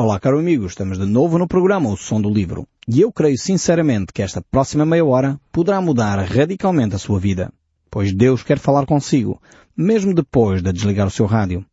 Olá, 0.00 0.20
caro 0.20 0.38
amigo, 0.38 0.64
estamos 0.64 0.96
de 0.96 1.06
novo 1.06 1.38
no 1.38 1.48
programa 1.48 1.90
O 1.90 1.96
Som 1.96 2.20
do 2.20 2.30
Livro. 2.30 2.68
E 2.86 3.00
eu 3.00 3.10
creio 3.10 3.36
sinceramente 3.36 4.12
que 4.12 4.22
esta 4.22 4.40
próxima 4.40 4.86
meia 4.86 5.04
hora 5.04 5.40
poderá 5.50 5.80
mudar 5.80 6.20
radicalmente 6.20 6.94
a 6.94 6.98
sua 6.98 7.18
vida. 7.18 7.52
Pois 7.90 8.12
Deus 8.12 8.44
quer 8.44 8.60
falar 8.60 8.86
consigo, 8.86 9.42
mesmo 9.76 10.14
depois 10.14 10.62
de 10.62 10.72
desligar 10.72 11.08
o 11.08 11.10
seu 11.10 11.26
rádio. 11.26 11.66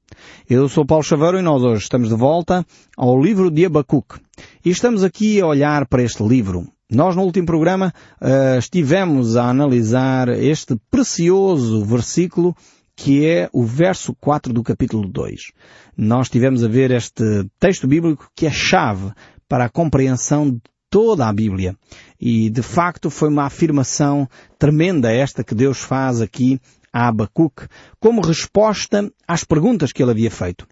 Eu 0.50 0.68
sou 0.68 0.84
Paulo 0.84 1.04
Chaveiro 1.04 1.38
e 1.38 1.44
nós 1.44 1.62
hoje 1.62 1.84
estamos 1.84 2.10
de 2.10 2.16
volta 2.16 2.66
ao 2.98 3.22
livro 3.22 3.52
de 3.52 3.64
Abacuque. 3.64 4.20
E 4.66 4.72
estamos 4.72 5.04
aqui 5.04 5.40
a 5.40 5.46
olhar 5.46 5.86
para 5.86 6.02
este 6.02 6.24
livro. 6.24 6.68
Nós 6.90 7.16
no 7.16 7.22
último 7.22 7.46
programa 7.46 7.94
uh, 8.20 8.58
estivemos 8.58 9.38
a 9.38 9.50
analisar 9.50 10.30
este 10.30 10.76
precioso 10.90 11.86
versículo 11.86 12.56
que 12.96 13.26
é 13.26 13.50
o 13.52 13.64
verso 13.64 14.16
4 14.16 14.54
do 14.54 14.64
capítulo 14.64 15.08
2. 15.08 15.52
Nós 15.98 16.30
tivemos 16.30 16.64
a 16.64 16.68
ver 16.68 16.92
este 16.92 17.50
texto 17.60 17.88
bíblico 17.88 18.30
que 18.36 18.46
é 18.46 18.52
chave 18.52 19.12
para 19.48 19.66
a 19.66 19.70
compreensão 19.70 20.50
de 20.50 20.62
toda 20.90 21.28
a 21.28 21.34
Bíblia. 21.34 21.76
E 22.20 22.50
de 22.50 22.62
facto 22.62 23.10
foi 23.10 23.30
uma 23.30 23.44
afirmação 23.44 24.30
tremenda 24.58 25.12
esta 25.12 25.44
que 25.44 25.54
Deus 25.54 25.80
faz 25.80 26.22
aqui 26.22 26.60
a 26.92 27.10
Abacuque 27.10 27.68
como 28.00 28.22
resposta 28.22 29.12
às 29.28 29.44
perguntas 29.44 29.92
que 29.92 30.02
ele 30.02 30.12
havia 30.12 30.32
feito. 30.32 30.66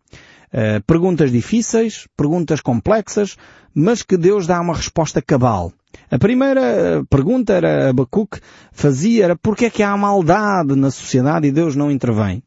Uh, 0.53 0.83
perguntas 0.85 1.31
difíceis, 1.31 2.07
perguntas 2.15 2.61
complexas, 2.61 3.35
mas 3.73 4.03
que 4.03 4.15
Deus 4.15 4.45
dá 4.45 4.61
uma 4.61 4.75
resposta 4.75 5.21
cabal. 5.21 5.73
A 6.11 6.19
primeira 6.19 7.03
pergunta 7.09 7.53
era 7.53 7.89
Abacuque 7.89 8.39
fazia 8.71 9.25
era 9.25 9.35
porque 9.35 9.65
é 9.65 9.69
que 9.69 9.81
há 9.81 9.97
maldade 9.97 10.75
na 10.75 10.91
sociedade 10.91 11.47
e 11.47 11.51
Deus 11.51 11.75
não 11.75 11.89
intervém? 11.89 12.43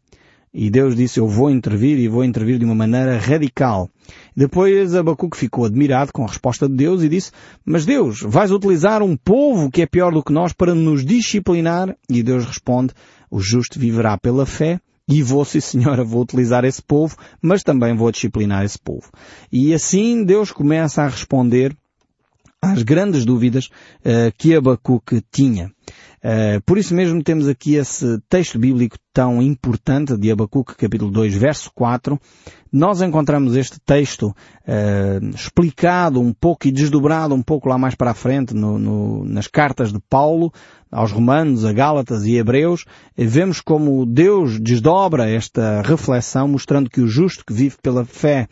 E 0.59 0.71
Deus 0.71 0.97
disse, 0.97 1.21
eu 1.21 1.29
vou 1.29 1.51
intervir 1.51 1.99
e 1.99 2.09
vou 2.09 2.25
intervir 2.25 2.59
de 2.59 2.65
uma 2.65 2.75
maneira 2.75 3.19
radical. 3.19 3.91
Depois 4.35 4.95
Abacuque 4.95 5.37
ficou 5.37 5.67
admirado 5.67 6.13
com 6.13 6.25
a 6.25 6.29
resposta 6.29 6.67
de 6.67 6.75
Deus 6.75 7.03
e 7.03 7.09
disse, 7.11 7.31
mas 7.65 7.85
Deus, 7.85 8.23
vais 8.23 8.51
utilizar 8.51 9.03
um 9.03 9.17
povo 9.17 9.71
que 9.71 9.83
é 9.83 9.87
pior 9.87 10.13
do 10.13 10.23
que 10.23 10.33
nós 10.33 10.55
para 10.55 10.75
nos 10.75 11.05
disciplinar? 11.05 11.95
E 12.09 12.23
Deus 12.23 12.47
responde, 12.47 12.95
o 13.31 13.39
justo 13.39 13.79
viverá 13.79 14.17
pela 14.17 14.47
fé 14.47 14.81
e 15.09 15.23
vou, 15.23 15.45
sim 15.45 15.61
senhora, 15.61 16.05
vou 16.05 16.23
utilizar 16.23 16.65
esse 16.65 16.83
povo, 16.83 17.17
mas 17.41 17.63
também 17.63 17.95
vou 17.95 18.11
disciplinar 18.11 18.65
esse 18.65 18.79
povo. 18.79 19.11
E 19.53 19.73
assim 19.73 20.25
Deus 20.25 20.51
começa 20.51 21.03
a 21.03 21.09
responder 21.09 21.77
às 22.73 22.83
grandes 22.83 23.25
dúvidas 23.25 23.67
uh, 23.67 24.33
que 24.37 24.55
Abacuque 24.55 25.23
tinha. 25.31 25.71
Uh, 26.19 26.61
por 26.65 26.77
isso 26.77 26.95
mesmo 26.95 27.23
temos 27.23 27.47
aqui 27.47 27.75
esse 27.75 28.19
texto 28.29 28.59
bíblico 28.59 28.97
tão 29.13 29.41
importante 29.41 30.17
de 30.17 30.31
Abacuque, 30.31 30.75
capítulo 30.75 31.11
2, 31.11 31.35
verso 31.37 31.71
4. 31.75 32.21
Nós 32.73 33.01
encontramos 33.01 33.55
este 33.55 33.79
texto 33.79 34.35
uh, 34.67 35.27
explicado 35.35 36.21
um 36.21 36.33
pouco 36.33 36.67
e 36.67 36.73
desdobrado 36.73 37.35
um 37.35 37.43
pouco 37.43 37.69
lá 37.69 37.79
mais 37.79 37.95
para 37.95 38.11
a 38.11 38.15
frente 38.15 38.55
no, 38.55 38.79
no, 38.79 39.25
nas 39.25 39.47
cartas 39.47 39.93
de 39.93 40.01
Paulo 40.11 40.53
aos 40.91 41.13
Romanos, 41.13 41.65
a 41.65 41.73
Gálatas 41.73 42.25
e 42.25 42.37
Hebreus. 42.37 42.85
Vemos 43.17 43.61
como 43.61 44.05
Deus 44.05 44.59
desdobra 44.59 45.31
esta 45.31 45.83
reflexão 45.83 46.49
mostrando 46.49 46.91
que 46.91 47.01
o 47.01 47.09
justo 47.09 47.45
que 47.47 47.53
vive 47.53 47.77
pela 47.81 48.05
fé 48.05 48.49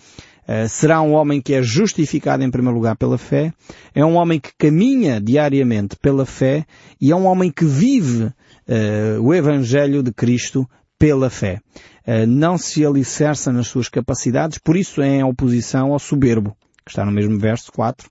será 0.68 1.00
um 1.00 1.12
homem 1.12 1.40
que 1.40 1.54
é 1.54 1.62
justificado 1.62 2.42
em 2.42 2.50
primeiro 2.50 2.76
lugar 2.76 2.96
pela 2.96 3.16
fé, 3.16 3.52
é 3.94 4.04
um 4.04 4.16
homem 4.16 4.38
que 4.38 4.50
caminha 4.58 5.20
diariamente 5.20 5.96
pela 5.96 6.26
fé 6.26 6.66
e 7.00 7.10
é 7.10 7.16
um 7.16 7.26
homem 7.26 7.50
que 7.50 7.64
vive 7.64 8.24
uh, 8.24 9.20
o 9.20 9.32
Evangelho 9.32 10.02
de 10.02 10.12
Cristo 10.12 10.68
pela 10.98 11.30
fé. 11.30 11.60
Uh, 12.06 12.26
não 12.26 12.58
se 12.58 12.84
alicerça 12.84 13.52
nas 13.52 13.68
suas 13.68 13.88
capacidades, 13.88 14.58
por 14.58 14.76
isso 14.76 15.00
é 15.00 15.08
em 15.08 15.24
oposição 15.24 15.92
ao 15.92 15.98
soberbo, 15.98 16.56
que 16.84 16.90
está 16.90 17.04
no 17.04 17.12
mesmo 17.12 17.38
verso 17.38 17.72
4. 17.72 18.10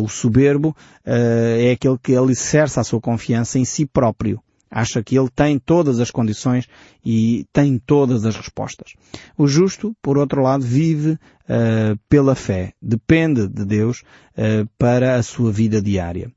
o 0.00 0.08
soberbo 0.08 0.74
é 1.04 1.72
aquele 1.72 1.98
que 1.98 2.14
alicerça 2.14 2.80
a 2.80 2.84
sua 2.84 3.00
confiança 3.00 3.58
em 3.58 3.64
si 3.64 3.84
próprio 3.84 4.40
acha 4.70 5.02
que 5.02 5.18
ele 5.18 5.28
tem 5.34 5.58
todas 5.58 6.00
as 6.00 6.10
condições 6.10 6.68
e 7.04 7.46
tem 7.52 7.78
todas 7.78 8.24
as 8.24 8.36
respostas. 8.36 8.94
O 9.36 9.46
justo, 9.46 9.96
por 10.02 10.18
outro 10.18 10.42
lado, 10.42 10.64
vive 10.64 11.12
uh, 11.12 11.98
pela 12.08 12.34
fé, 12.34 12.72
depende 12.80 13.48
de 13.48 13.64
Deus 13.64 14.02
uh, 14.36 14.68
para 14.78 15.16
a 15.16 15.22
sua 15.22 15.50
vida 15.50 15.80
diária. 15.80 16.30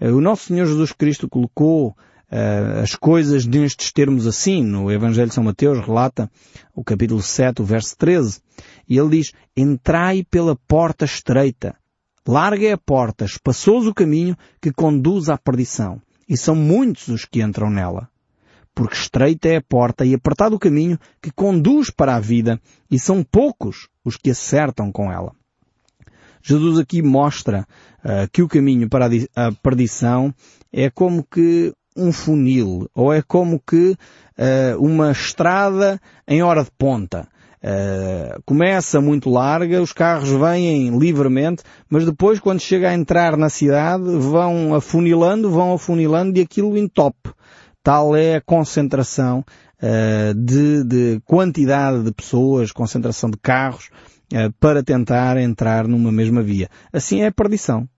Uh, 0.00 0.14
o 0.14 0.20
nosso 0.20 0.46
Senhor 0.46 0.66
Jesus 0.66 0.92
Cristo 0.92 1.28
colocou 1.28 1.96
as 2.82 2.94
coisas 2.94 3.46
nestes 3.46 3.90
termos 3.90 4.26
assim, 4.26 4.62
no 4.62 4.92
Evangelho 4.92 5.28
de 5.28 5.34
São 5.34 5.42
Mateus 5.42 5.78
relata 5.78 6.30
o 6.74 6.84
capítulo 6.84 7.22
7, 7.22 7.62
o 7.62 7.64
verso 7.64 7.96
13, 7.96 8.42
e 8.86 8.98
ele 8.98 9.16
diz, 9.16 9.32
entrai 9.56 10.22
pela 10.30 10.54
porta 10.54 11.06
estreita, 11.06 11.74
larga 12.26 12.66
é 12.66 12.72
a 12.72 12.76
porta, 12.76 13.24
espaçoso 13.24 13.88
o 13.88 13.94
caminho 13.94 14.36
que 14.60 14.70
conduz 14.70 15.30
à 15.30 15.38
perdição 15.38 16.02
e 16.28 16.36
são 16.36 16.54
muitos 16.54 17.08
os 17.08 17.24
que 17.24 17.42
entram 17.42 17.70
nela. 17.70 18.08
Porque 18.74 18.94
estreita 18.94 19.48
é 19.48 19.56
a 19.56 19.62
porta 19.62 20.04
e 20.04 20.14
apertado 20.14 20.56
o 20.56 20.58
caminho 20.58 20.98
que 21.20 21.32
conduz 21.32 21.90
para 21.90 22.14
a 22.14 22.20
vida, 22.20 22.60
e 22.90 22.98
são 22.98 23.24
poucos 23.24 23.88
os 24.04 24.16
que 24.16 24.30
acertam 24.30 24.92
com 24.92 25.10
ela. 25.10 25.32
Jesus 26.42 26.78
aqui 26.78 27.02
mostra 27.02 27.66
uh, 28.04 28.30
que 28.32 28.42
o 28.42 28.48
caminho 28.48 28.88
para 28.88 29.08
a 29.34 29.52
perdição 29.62 30.32
é 30.72 30.88
como 30.88 31.24
que 31.24 31.74
um 31.96 32.12
funil, 32.12 32.88
ou 32.94 33.12
é 33.12 33.20
como 33.20 33.58
que 33.58 33.90
uh, 33.90 34.78
uma 34.78 35.10
estrada 35.10 36.00
em 36.26 36.42
hora 36.42 36.62
de 36.62 36.70
ponta. 36.78 37.28
Uh, 37.62 38.40
começa 38.46 39.00
muito 39.00 39.28
larga, 39.28 39.82
os 39.82 39.92
carros 39.92 40.28
vêm 40.28 40.96
livremente, 40.96 41.64
mas 41.90 42.04
depois 42.04 42.38
quando 42.38 42.60
chega 42.60 42.90
a 42.90 42.94
entrar 42.94 43.36
na 43.36 43.48
cidade 43.48 44.04
vão 44.04 44.74
afunilando, 44.74 45.50
vão 45.50 45.74
afunilando 45.74 46.38
e 46.38 46.42
aquilo 46.42 46.78
entope. 46.78 47.30
Tal 47.82 48.14
é 48.14 48.36
a 48.36 48.40
concentração 48.40 49.44
uh, 49.82 50.34
de, 50.34 50.84
de, 50.84 51.20
quantidade 51.24 52.04
de 52.04 52.12
pessoas, 52.12 52.70
concentração 52.70 53.28
de 53.28 53.38
carros, 53.38 53.90
uh, 54.32 54.52
para 54.60 54.82
tentar 54.82 55.36
entrar 55.36 55.88
numa 55.88 56.12
mesma 56.12 56.42
via. 56.42 56.68
Assim 56.92 57.22
é 57.22 57.26
a 57.26 57.32
perdição. 57.32 57.88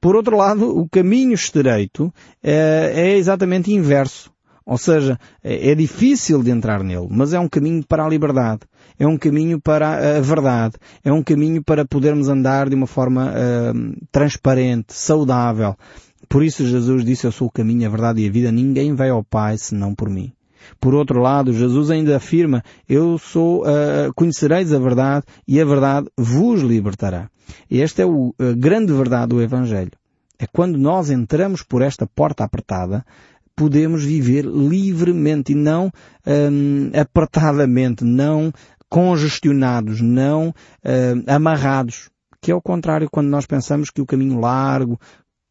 Por 0.00 0.14
outro 0.14 0.36
lado, 0.36 0.78
o 0.78 0.88
caminho 0.88 1.32
estreito 1.32 2.12
é 2.42 3.14
exatamente 3.16 3.72
inverso. 3.72 4.30
Ou 4.68 4.76
seja, 4.76 5.18
é, 5.42 5.70
é 5.70 5.74
difícil 5.74 6.42
de 6.42 6.50
entrar 6.50 6.84
nele, 6.84 7.08
mas 7.10 7.32
é 7.32 7.40
um 7.40 7.48
caminho 7.48 7.82
para 7.86 8.04
a 8.04 8.08
liberdade 8.08 8.60
é 8.98 9.06
um 9.06 9.16
caminho 9.16 9.60
para 9.60 10.18
a 10.18 10.20
verdade, 10.20 10.76
é 11.04 11.12
um 11.12 11.22
caminho 11.22 11.62
para 11.62 11.84
podermos 11.84 12.28
andar 12.28 12.68
de 12.68 12.74
uma 12.74 12.86
forma 12.86 13.30
uh, 13.30 14.06
transparente, 14.10 14.92
saudável. 14.92 15.76
Por 16.28 16.42
isso 16.42 16.66
Jesus 16.66 17.04
disse, 17.04 17.26
eu 17.26 17.32
sou 17.32 17.48
o 17.48 17.50
caminho, 17.52 17.86
a 17.86 17.90
verdade 17.90 18.22
e 18.22 18.28
a 18.28 18.30
vida, 18.30 18.50
ninguém 18.50 18.94
vai 18.94 19.10
ao 19.10 19.22
Pai 19.22 19.56
senão 19.56 19.94
por 19.94 20.10
mim. 20.10 20.32
Por 20.80 20.94
outro 20.94 21.20
lado, 21.20 21.52
Jesus 21.52 21.90
ainda 21.90 22.16
afirma, 22.16 22.62
eu 22.88 23.16
sou, 23.18 23.62
uh, 23.62 24.12
conhecereis 24.14 24.72
a 24.72 24.78
verdade 24.78 25.24
e 25.46 25.60
a 25.60 25.64
verdade 25.64 26.08
vos 26.16 26.60
libertará. 26.60 27.30
E 27.70 27.80
esta 27.80 28.02
é 28.02 28.06
o, 28.06 28.34
grande 28.56 28.92
verdade 28.92 29.28
do 29.28 29.42
Evangelho. 29.42 29.92
É 30.38 30.46
quando 30.46 30.78
nós 30.78 31.10
entramos 31.10 31.62
por 31.62 31.82
esta 31.82 32.06
porta 32.06 32.44
apertada, 32.44 33.04
podemos 33.58 34.04
viver 34.04 34.44
livremente 34.44 35.52
e 35.52 35.54
não 35.56 35.90
um, 36.24 36.90
apertadamente, 36.94 38.04
não 38.04 38.52
congestionados, 38.88 40.00
não 40.00 40.48
uh, 40.48 40.54
amarrados. 41.26 42.10
Que 42.40 42.52
é 42.52 42.54
o 42.54 42.62
contrário 42.62 43.08
quando 43.10 43.28
nós 43.28 43.46
pensamos 43.46 43.90
que 43.90 44.00
o 44.00 44.06
caminho 44.06 44.38
largo, 44.38 44.98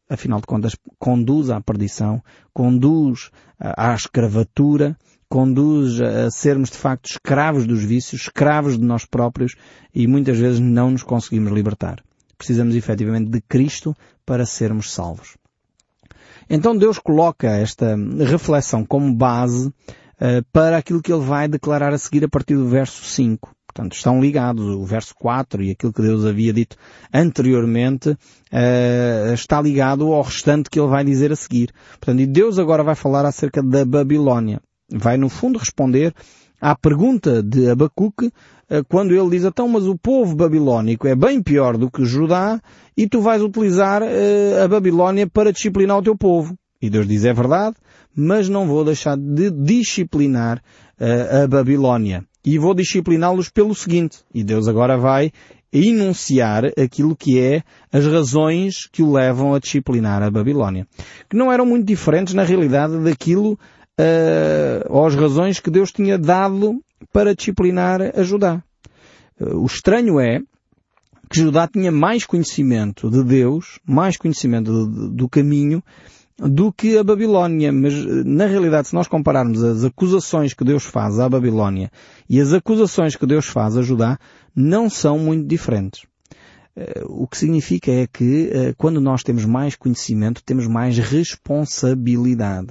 afinal 0.08 0.40
de 0.40 0.46
contas, 0.46 0.74
conduz 0.98 1.50
à 1.50 1.60
perdição, 1.60 2.22
conduz 2.52 3.30
à 3.58 3.94
escravatura, 3.94 4.96
conduz 5.28 6.00
a 6.00 6.30
sermos 6.30 6.70
de 6.70 6.78
facto 6.78 7.10
escravos 7.10 7.66
dos 7.66 7.84
vícios, 7.84 8.22
escravos 8.22 8.78
de 8.78 8.84
nós 8.84 9.04
próprios 9.04 9.54
e 9.94 10.06
muitas 10.06 10.38
vezes 10.38 10.60
não 10.60 10.90
nos 10.90 11.02
conseguimos 11.02 11.52
libertar. 11.52 12.02
Precisamos 12.36 12.74
efetivamente 12.74 13.30
de 13.30 13.40
Cristo 13.42 13.94
para 14.24 14.46
sermos 14.46 14.92
salvos. 14.92 15.36
Então 16.48 16.76
Deus 16.76 16.98
coloca 16.98 17.48
esta 17.48 17.94
reflexão 18.24 18.84
como 18.84 19.14
base 19.14 19.72
para 20.52 20.78
aquilo 20.78 21.00
que 21.00 21.12
ele 21.12 21.24
vai 21.24 21.46
declarar 21.46 21.92
a 21.92 21.98
seguir 21.98 22.24
a 22.24 22.28
partir 22.28 22.54
do 22.56 22.66
verso 22.66 23.04
5. 23.04 23.50
Portanto, 23.78 23.92
estão 23.92 24.20
ligados. 24.20 24.64
O 24.64 24.84
verso 24.84 25.14
4 25.14 25.62
e 25.62 25.70
aquilo 25.70 25.92
que 25.92 26.02
Deus 26.02 26.24
havia 26.24 26.52
dito 26.52 26.76
anteriormente 27.14 28.10
uh, 28.10 29.32
está 29.32 29.60
ligado 29.60 30.12
ao 30.12 30.22
restante 30.22 30.68
que 30.68 30.80
ele 30.80 30.88
vai 30.88 31.04
dizer 31.04 31.30
a 31.30 31.36
seguir. 31.36 31.70
Portanto, 32.00 32.20
e 32.20 32.26
Deus 32.26 32.58
agora 32.58 32.82
vai 32.82 32.96
falar 32.96 33.24
acerca 33.24 33.62
da 33.62 33.84
Babilónia. 33.84 34.60
Vai, 34.90 35.16
no 35.16 35.28
fundo, 35.28 35.58
responder 35.58 36.12
à 36.60 36.74
pergunta 36.74 37.40
de 37.40 37.70
Abacuque 37.70 38.26
uh, 38.26 38.84
quando 38.88 39.14
ele 39.14 39.30
diz, 39.30 39.44
então, 39.44 39.68
mas 39.68 39.86
o 39.86 39.96
povo 39.96 40.34
babilónico 40.34 41.06
é 41.06 41.14
bem 41.14 41.40
pior 41.40 41.76
do 41.76 41.88
que 41.88 42.04
Judá 42.04 42.60
e 42.96 43.06
tu 43.06 43.20
vais 43.20 43.42
utilizar 43.42 44.02
uh, 44.02 44.64
a 44.64 44.66
Babilónia 44.66 45.28
para 45.28 45.52
disciplinar 45.52 45.98
o 45.98 46.02
teu 46.02 46.16
povo. 46.16 46.56
E 46.82 46.90
Deus 46.90 47.06
diz, 47.06 47.24
é 47.24 47.32
verdade, 47.32 47.76
mas 48.20 48.48
não 48.48 48.66
vou 48.66 48.84
deixar 48.84 49.16
de 49.16 49.48
disciplinar 49.48 50.60
uh, 51.00 51.44
a 51.44 51.46
Babilónia. 51.46 52.24
E 52.44 52.58
vou 52.58 52.74
discipliná-los 52.74 53.48
pelo 53.48 53.72
seguinte. 53.76 54.18
E 54.34 54.42
Deus 54.42 54.66
agora 54.66 54.98
vai 54.98 55.30
enunciar 55.72 56.64
aquilo 56.76 57.14
que 57.14 57.38
é 57.38 57.62
as 57.92 58.04
razões 58.06 58.88
que 58.90 59.04
o 59.04 59.12
levam 59.12 59.54
a 59.54 59.60
disciplinar 59.60 60.20
a 60.20 60.30
Babilónia. 60.32 60.84
Que 61.30 61.36
não 61.36 61.52
eram 61.52 61.64
muito 61.64 61.86
diferentes, 61.86 62.34
na 62.34 62.42
realidade, 62.42 62.98
daquilo, 63.04 63.52
uh, 63.52 64.84
ou 64.88 65.06
as 65.06 65.14
razões 65.14 65.60
que 65.60 65.70
Deus 65.70 65.92
tinha 65.92 66.18
dado 66.18 66.82
para 67.12 67.36
disciplinar 67.36 68.00
a 68.18 68.22
Judá. 68.24 68.60
Uh, 69.40 69.58
o 69.58 69.66
estranho 69.66 70.18
é 70.18 70.40
que 71.30 71.38
Judá 71.38 71.68
tinha 71.68 71.92
mais 71.92 72.26
conhecimento 72.26 73.08
de 73.08 73.22
Deus, 73.22 73.78
mais 73.86 74.16
conhecimento 74.16 74.86
do 74.86 75.28
caminho, 75.28 75.84
do 76.38 76.72
que 76.72 76.96
a 76.96 77.04
Babilónia. 77.04 77.72
Mas, 77.72 77.94
na 78.24 78.46
realidade, 78.46 78.88
se 78.88 78.94
nós 78.94 79.08
compararmos 79.08 79.62
as 79.62 79.84
acusações 79.84 80.54
que 80.54 80.64
Deus 80.64 80.84
faz 80.84 81.18
à 81.18 81.28
Babilónia 81.28 81.90
e 82.28 82.40
as 82.40 82.52
acusações 82.52 83.16
que 83.16 83.26
Deus 83.26 83.46
faz 83.46 83.76
a 83.76 83.82
Judá, 83.82 84.18
não 84.54 84.88
são 84.88 85.18
muito 85.18 85.46
diferentes. 85.46 86.06
Eh, 86.76 87.02
o 87.06 87.26
que 87.26 87.36
significa 87.36 87.90
é 87.90 88.06
que, 88.06 88.50
eh, 88.52 88.74
quando 88.76 89.00
nós 89.00 89.22
temos 89.22 89.44
mais 89.44 89.74
conhecimento, 89.74 90.42
temos 90.44 90.66
mais 90.66 90.96
responsabilidade. 90.98 92.68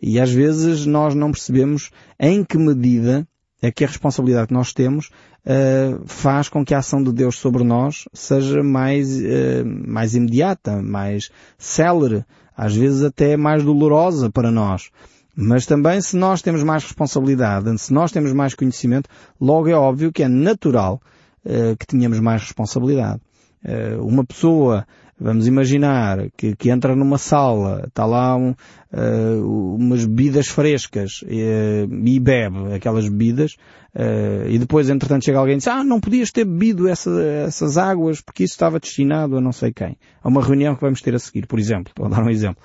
E 0.00 0.18
às 0.18 0.32
vezes 0.32 0.86
nós 0.86 1.14
não 1.14 1.30
percebemos 1.30 1.90
em 2.18 2.44
que 2.44 2.56
medida 2.56 3.26
é 3.60 3.70
que 3.70 3.84
a 3.84 3.88
responsabilidade 3.88 4.48
que 4.48 4.54
nós 4.54 4.72
temos 4.72 5.10
uh, 5.44 6.00
faz 6.06 6.48
com 6.48 6.64
que 6.64 6.72
a 6.72 6.78
ação 6.78 7.02
de 7.02 7.12
Deus 7.12 7.36
sobre 7.36 7.64
nós 7.64 8.04
seja 8.12 8.62
mais, 8.62 9.18
uh, 9.18 9.64
mais 9.64 10.14
imediata, 10.14 10.80
mais 10.80 11.28
célere, 11.58 12.24
às 12.58 12.74
vezes 12.74 13.04
até 13.04 13.36
mais 13.36 13.62
dolorosa 13.62 14.28
para 14.28 14.50
nós. 14.50 14.90
Mas 15.36 15.64
também 15.64 16.00
se 16.00 16.16
nós 16.16 16.42
temos 16.42 16.64
mais 16.64 16.82
responsabilidade, 16.82 17.78
se 17.78 17.92
nós 17.92 18.10
temos 18.10 18.32
mais 18.32 18.56
conhecimento, 18.56 19.08
logo 19.40 19.68
é 19.68 19.74
óbvio 19.74 20.10
que 20.10 20.24
é 20.24 20.28
natural 20.28 21.00
uh, 21.46 21.76
que 21.78 21.86
tenhamos 21.86 22.18
mais 22.18 22.42
responsabilidade. 22.42 23.20
Uh, 23.64 24.04
uma 24.04 24.24
pessoa, 24.24 24.84
vamos 25.20 25.46
imaginar, 25.46 26.30
que, 26.36 26.54
que, 26.54 26.70
entra 26.70 26.94
numa 26.94 27.18
sala, 27.18 27.84
está 27.86 28.06
lá 28.06 28.36
um, 28.36 28.50
uh, 28.92 29.74
umas 29.76 30.04
bebidas 30.04 30.48
frescas 30.48 31.24
e 31.26 32.20
bebe 32.20 32.74
aquelas 32.74 33.08
bebidas 33.08 33.56
e 34.48 34.58
depois 34.58 34.88
entretanto 34.88 35.24
chega 35.24 35.38
alguém 35.38 35.54
e 35.54 35.58
diz 35.58 35.66
ah, 35.66 35.82
não 35.82 35.98
podias 35.98 36.30
ter 36.30 36.44
bebido 36.44 36.86
essa, 36.86 37.10
essas 37.46 37.76
águas 37.76 38.20
porque 38.20 38.44
isso 38.44 38.54
estava 38.54 38.78
destinado 38.78 39.36
a 39.36 39.40
não 39.40 39.50
sei 39.50 39.72
quem. 39.72 39.96
A 40.22 40.28
uma 40.28 40.42
reunião 40.42 40.74
que 40.74 40.82
vamos 40.82 41.00
ter 41.00 41.14
a 41.14 41.18
seguir, 41.18 41.46
por 41.46 41.58
exemplo. 41.58 41.92
Vou 41.96 42.08
dar 42.08 42.22
um 42.22 42.30
exemplo. 42.30 42.62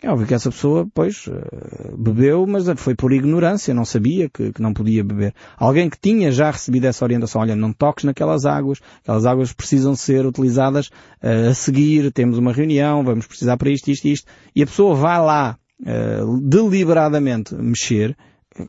É 0.00 0.08
óbvio 0.08 0.28
que 0.28 0.34
essa 0.34 0.48
pessoa, 0.48 0.86
pois, 0.94 1.24
eh, 1.28 1.92
bebeu, 1.98 2.46
mas 2.46 2.66
foi 2.76 2.94
por 2.94 3.12
ignorância, 3.12 3.74
não 3.74 3.84
sabia 3.84 4.28
que, 4.28 4.52
que, 4.52 4.62
não 4.62 4.72
podia 4.72 5.02
beber. 5.02 5.34
Alguém 5.56 5.90
que 5.90 5.98
tinha 6.00 6.30
já 6.30 6.52
recebido 6.52 6.84
essa 6.86 7.04
orientação, 7.04 7.40
olha, 7.40 7.56
não 7.56 7.72
toques 7.72 8.04
naquelas 8.04 8.46
águas, 8.46 8.78
aquelas 9.02 9.26
águas 9.26 9.52
precisam 9.52 9.96
ser 9.96 10.24
utilizadas 10.24 10.86
uh, 10.86 11.50
a 11.50 11.54
seguir, 11.54 12.12
temos 12.12 12.38
uma 12.38 12.52
reunião, 12.52 13.02
vamos 13.02 13.26
precisar 13.26 13.56
para 13.56 13.70
isto, 13.70 13.90
isto, 13.90 14.06
isto, 14.06 14.30
e 14.54 14.62
a 14.62 14.66
pessoa 14.66 14.94
vai 14.94 15.18
lá 15.18 15.58
uh, 15.80 16.40
deliberadamente 16.42 17.56
mexer, 17.56 18.16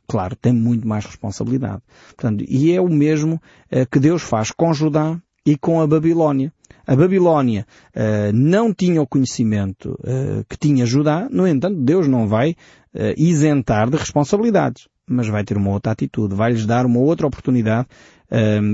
claro, 0.08 0.36
tem 0.36 0.52
muito 0.52 0.88
mais 0.88 1.06
responsabilidade. 1.06 1.84
Portanto, 2.08 2.44
e 2.48 2.74
é 2.74 2.82
o 2.82 2.90
mesmo 2.90 3.36
uh, 3.36 3.86
que 3.92 4.00
Deus 4.00 4.24
faz 4.24 4.50
com 4.50 4.74
Judá 4.74 5.22
e 5.46 5.58
com 5.58 5.82
a 5.82 5.88
Babilónia. 5.88 6.52
A 6.90 6.96
Babilónia 6.96 7.68
uh, 7.96 8.34
não 8.34 8.74
tinha 8.74 9.00
o 9.00 9.06
conhecimento 9.06 9.92
uh, 10.00 10.44
que 10.50 10.58
tinha 10.58 10.88
Judá, 10.88 11.28
no 11.30 11.48
entanto, 11.48 11.80
Deus 11.80 12.08
não 12.08 12.28
vai 12.28 12.52
uh, 12.52 13.14
isentar 13.16 13.92
de 13.92 13.98
responsabilidades, 13.98 14.88
mas 15.08 15.28
vai 15.28 15.44
ter 15.44 15.56
uma 15.56 15.70
outra 15.70 15.92
atitude, 15.92 16.34
vai-lhes 16.34 16.66
dar 16.66 16.88
uma 16.88 17.00
outra 17.00 17.28
oportunidade, 17.28 17.88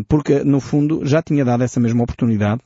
porque 0.09 0.43
no 0.43 0.59
fundo 0.59 1.05
já 1.05 1.21
tinha 1.21 1.45
dado 1.45 1.63
essa 1.63 1.79
mesma 1.79 2.03
oportunidade 2.03 2.61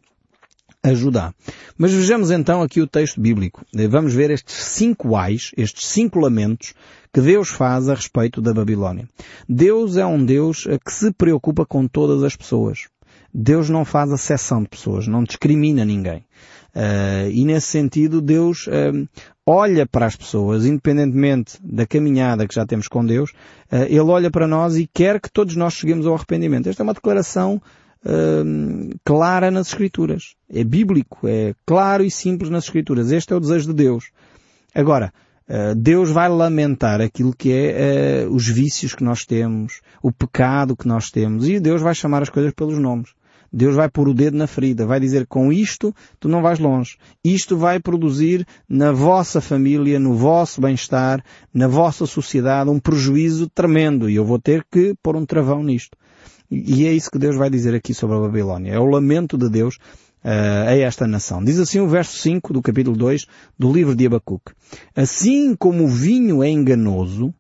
a 0.81 0.91
Judá. 0.93 1.33
Mas 1.77 1.93
vejamos 1.93 2.31
então 2.31 2.63
aqui 2.63 2.81
o 2.81 2.87
texto 2.87 3.21
bíblico. 3.21 3.63
Vamos 3.89 4.11
ver 4.11 4.31
estes 4.31 4.55
cinco 4.55 5.15
ais, 5.15 5.51
estes 5.55 5.87
cinco 5.87 6.19
lamentos 6.19 6.73
que 7.13 7.21
Deus 7.21 7.49
faz 7.49 7.89
a 7.89 7.93
respeito 7.93 8.41
da 8.41 8.55
Babilónia. 8.55 9.07
Deus 9.47 9.97
é 9.97 10.05
um 10.05 10.25
Deus 10.25 10.63
que 10.83 10.91
se 10.91 11.11
preocupa 11.11 11.63
com 11.63 11.87
todas 11.87 12.23
as 12.23 12.35
pessoas. 12.35 12.87
Deus 13.33 13.69
não 13.69 13.85
faz 13.85 14.11
acessão 14.11 14.63
de 14.63 14.69
pessoas, 14.69 15.07
não 15.07 15.23
discrimina 15.23 15.85
ninguém. 15.85 16.25
Uh, 16.75 17.29
e 17.31 17.45
nesse 17.45 17.67
sentido, 17.67 18.21
Deus 18.21 18.67
uh, 18.67 19.07
olha 19.45 19.87
para 19.87 20.05
as 20.05 20.15
pessoas, 20.15 20.65
independentemente 20.65 21.57
da 21.63 21.85
caminhada 21.85 22.47
que 22.47 22.53
já 22.53 22.65
temos 22.65 22.87
com 22.87 23.03
Deus, 23.03 23.31
uh, 23.71 23.85
Ele 23.87 23.99
olha 23.99 24.29
para 24.29 24.47
nós 24.47 24.77
e 24.77 24.87
quer 24.91 25.19
que 25.19 25.31
todos 25.31 25.55
nós 25.55 25.73
cheguemos 25.73 26.05
ao 26.05 26.13
arrependimento. 26.13 26.69
Esta 26.69 26.83
é 26.83 26.85
uma 26.85 26.93
declaração 26.93 27.61
clara 29.03 29.51
nas 29.51 29.67
Escrituras. 29.67 30.35
É 30.49 30.63
bíblico, 30.63 31.27
é 31.27 31.53
claro 31.65 32.01
e 32.01 32.09
simples 32.09 32.49
nas 32.49 32.63
Escrituras. 32.63 33.11
Este 33.11 33.33
é 33.33 33.35
o 33.35 33.41
desejo 33.41 33.67
de 33.67 33.73
Deus. 33.73 34.05
Agora, 34.73 35.11
Deus 35.75 36.09
vai 36.09 36.29
lamentar 36.29 37.01
aquilo 37.01 37.35
que 37.35 37.51
é 37.51 38.25
os 38.31 38.47
vícios 38.47 38.95
que 38.95 39.03
nós 39.03 39.25
temos, 39.25 39.81
o 40.01 40.13
pecado 40.13 40.77
que 40.77 40.87
nós 40.87 41.11
temos, 41.11 41.49
e 41.49 41.59
Deus 41.59 41.81
vai 41.81 41.93
chamar 41.93 42.21
as 42.21 42.29
coisas 42.29 42.53
pelos 42.53 42.79
nomes. 42.79 43.09
Deus 43.51 43.75
vai 43.75 43.89
pôr 43.89 44.07
o 44.07 44.13
dedo 44.13 44.37
na 44.37 44.47
ferida, 44.47 44.85
vai 44.85 44.99
dizer 44.99 45.25
com 45.27 45.51
isto 45.51 45.93
tu 46.19 46.27
não 46.27 46.41
vais 46.41 46.59
longe. 46.59 46.97
Isto 47.23 47.57
vai 47.57 47.79
produzir 47.79 48.45
na 48.67 48.91
vossa 48.91 49.41
família, 49.41 49.99
no 49.99 50.13
vosso 50.13 50.61
bem-estar, 50.61 51.23
na 51.53 51.67
vossa 51.67 52.05
sociedade 52.05 52.69
um 52.69 52.79
prejuízo 52.79 53.49
tremendo 53.49 54.09
e 54.09 54.15
eu 54.15 54.25
vou 54.25 54.39
ter 54.39 54.65
que 54.71 54.93
pôr 55.01 55.15
um 55.15 55.25
travão 55.25 55.63
nisto. 55.63 55.97
E 56.51 56.85
é 56.87 56.93
isso 56.93 57.11
que 57.11 57.19
Deus 57.19 57.35
vai 57.35 57.49
dizer 57.49 57.75
aqui 57.75 57.93
sobre 57.93 58.17
a 58.17 58.19
Babilónia. 58.19 58.73
É 58.73 58.79
o 58.79 58.85
lamento 58.85 59.37
de 59.37 59.47
Deus 59.49 59.75
uh, 60.23 60.67
a 60.67 60.75
esta 60.75 61.05
nação. 61.05 61.43
Diz 61.43 61.59
assim 61.59 61.79
o 61.79 61.87
verso 61.87 62.17
5 62.17 62.53
do 62.53 62.61
capítulo 62.61 62.97
2 62.97 63.25
do 63.57 63.71
livro 63.71 63.95
de 63.95 64.07
Abacuque. 64.07 64.51
Assim 64.95 65.55
como 65.55 65.83
o 65.83 65.87
vinho 65.87 66.41
é 66.41 66.49
enganoso, 66.49 67.33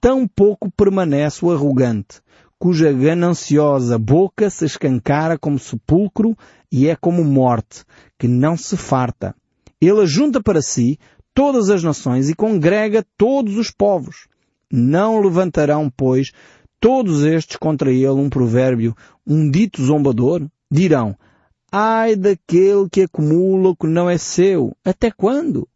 tão 0.00 0.26
pouco 0.26 0.70
permanece 0.70 1.44
o 1.44 1.52
arrogante 1.52 2.20
cuja 2.58 2.92
gananciosa 2.92 3.98
boca 3.98 4.48
se 4.48 4.64
escancara 4.64 5.38
como 5.38 5.58
sepulcro 5.58 6.36
e 6.70 6.88
é 6.88 6.96
como 6.96 7.24
morte, 7.24 7.84
que 8.18 8.26
não 8.26 8.56
se 8.56 8.76
farta. 8.76 9.34
Ele 9.80 10.06
junta 10.06 10.42
para 10.42 10.62
si 10.62 10.98
todas 11.34 11.68
as 11.68 11.82
nações 11.82 12.30
e 12.30 12.34
congrega 12.34 13.04
todos 13.16 13.56
os 13.56 13.70
povos. 13.70 14.26
Não 14.72 15.20
levantarão, 15.20 15.92
pois, 15.94 16.32
todos 16.80 17.22
estes 17.24 17.56
contra 17.56 17.92
ele 17.92 18.08
um 18.08 18.30
provérbio, 18.30 18.96
um 19.26 19.50
dito 19.50 19.84
zombador? 19.84 20.46
Dirão, 20.70 21.14
ai 21.70 22.16
daquele 22.16 22.88
que 22.90 23.02
acumula 23.02 23.70
o 23.70 23.76
que 23.76 23.86
não 23.86 24.08
é 24.08 24.18
seu, 24.18 24.74
até 24.84 25.10
quando? 25.10 25.68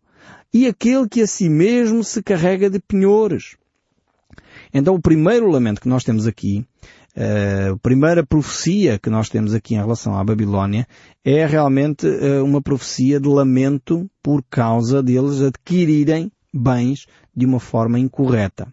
E 0.52 0.66
aquele 0.66 1.08
que 1.08 1.20
a 1.20 1.26
si 1.26 1.48
mesmo 1.48 2.02
se 2.02 2.22
carrega 2.22 2.68
de 2.68 2.80
penhores. 2.80 3.56
Então 4.72 4.94
o 4.94 5.00
primeiro 5.00 5.48
lamento 5.48 5.80
que 5.80 5.88
nós 5.88 6.04
temos 6.04 6.26
aqui, 6.26 6.64
uh, 7.16 7.74
a 7.74 7.78
primeira 7.78 8.24
profecia 8.24 8.98
que 8.98 9.10
nós 9.10 9.28
temos 9.28 9.52
aqui 9.52 9.74
em 9.74 9.78
relação 9.78 10.16
à 10.16 10.24
Babilónia 10.24 10.86
é 11.24 11.44
realmente 11.44 12.06
uh, 12.06 12.44
uma 12.44 12.62
profecia 12.62 13.20
de 13.20 13.28
lamento 13.28 14.08
por 14.22 14.42
causa 14.48 15.02
deles 15.02 15.42
adquirirem 15.42 16.30
bens 16.52 17.06
de 17.34 17.46
uma 17.46 17.60
forma 17.60 17.98
incorreta. 17.98 18.72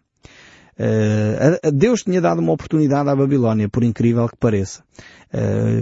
Uh, 0.80 1.72
Deus 1.72 2.04
tinha 2.04 2.22
dado 2.22 2.40
uma 2.40 2.52
oportunidade 2.52 3.10
à 3.10 3.16
Babilónia, 3.16 3.68
por 3.68 3.84
incrível 3.84 4.28
que 4.30 4.38
pareça. 4.38 4.84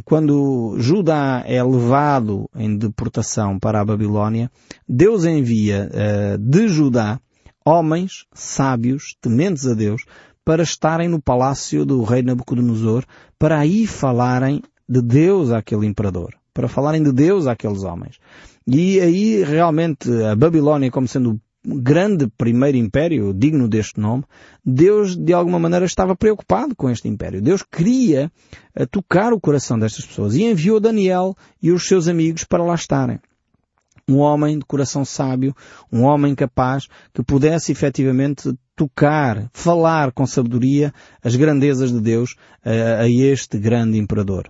Quando 0.06 0.76
Judá 0.80 1.44
é 1.46 1.64
levado 1.64 2.50
em 2.56 2.76
deportação 2.76 3.60
para 3.60 3.80
a 3.80 3.86
Babilónia, 3.86 4.50
Deus 4.90 5.24
envia 5.24 5.88
de 6.40 6.68
Judá 6.68 7.20
homens 7.66 8.26
sábios, 8.32 9.16
tementes 9.20 9.66
a 9.66 9.74
Deus, 9.74 10.06
para 10.46 10.62
estarem 10.62 11.10
no 11.10 11.20
palácio 11.20 11.84
do 11.84 12.04
rei 12.04 12.22
Nabucodonosor, 12.22 13.04
para 13.40 13.58
aí 13.58 13.88
falarem 13.88 14.62
de 14.88 15.02
Deus 15.02 15.52
àquele 15.52 15.88
imperador, 15.88 16.36
para 16.54 16.68
falarem 16.68 17.02
de 17.02 17.12
Deus 17.12 17.48
àqueles 17.48 17.84
homens. 17.84 18.20
E 18.68 19.00
aí 19.00 19.44
realmente 19.44 20.10
a 20.24 20.36
Babilónia, 20.36 20.92
como 20.92 21.08
sendo 21.08 21.40
um 21.68 21.82
grande 21.82 22.28
primeiro 22.38 22.78
império, 22.78 23.34
digno 23.34 23.68
deste 23.68 24.00
nome, 24.00 24.24
Deus 24.64 25.16
de 25.16 25.34
alguma 25.34 25.58
maneira 25.58 25.86
estava 25.86 26.16
preocupado 26.16 26.76
com 26.76 26.88
este 26.90 27.08
império. 27.08 27.42
Deus 27.42 27.64
queria 27.64 28.32
eh, 28.76 28.86
tocar 28.86 29.34
o 29.34 29.40
coração 29.40 29.80
destas 29.80 30.06
pessoas 30.06 30.36
e 30.36 30.44
enviou 30.44 30.80
Daniel 30.80 31.36
e 31.60 31.72
os 31.72 31.88
seus 31.88 32.08
amigos 32.08 32.44
para 32.44 32.64
lá 32.64 32.76
estarem 32.76 33.20
um 34.08 34.18
homem 34.18 34.60
de 34.60 34.66
coração 34.66 35.04
sábio, 35.04 35.56
um 35.92 36.04
homem 36.04 36.36
capaz 36.36 36.88
que 37.14 37.24
pudesse 37.24 37.72
efetivamente 37.72 38.54
tocar, 38.76 39.50
falar 39.52 40.12
com 40.12 40.26
sabedoria 40.26 40.94
as 41.24 41.36
grandezas 41.36 41.92
de 41.92 42.00
Deus 42.00 42.36
a, 42.64 42.70
eh, 42.70 43.02
a 43.02 43.10
este 43.10 43.58
grande 43.58 43.98
imperador. 43.98 44.50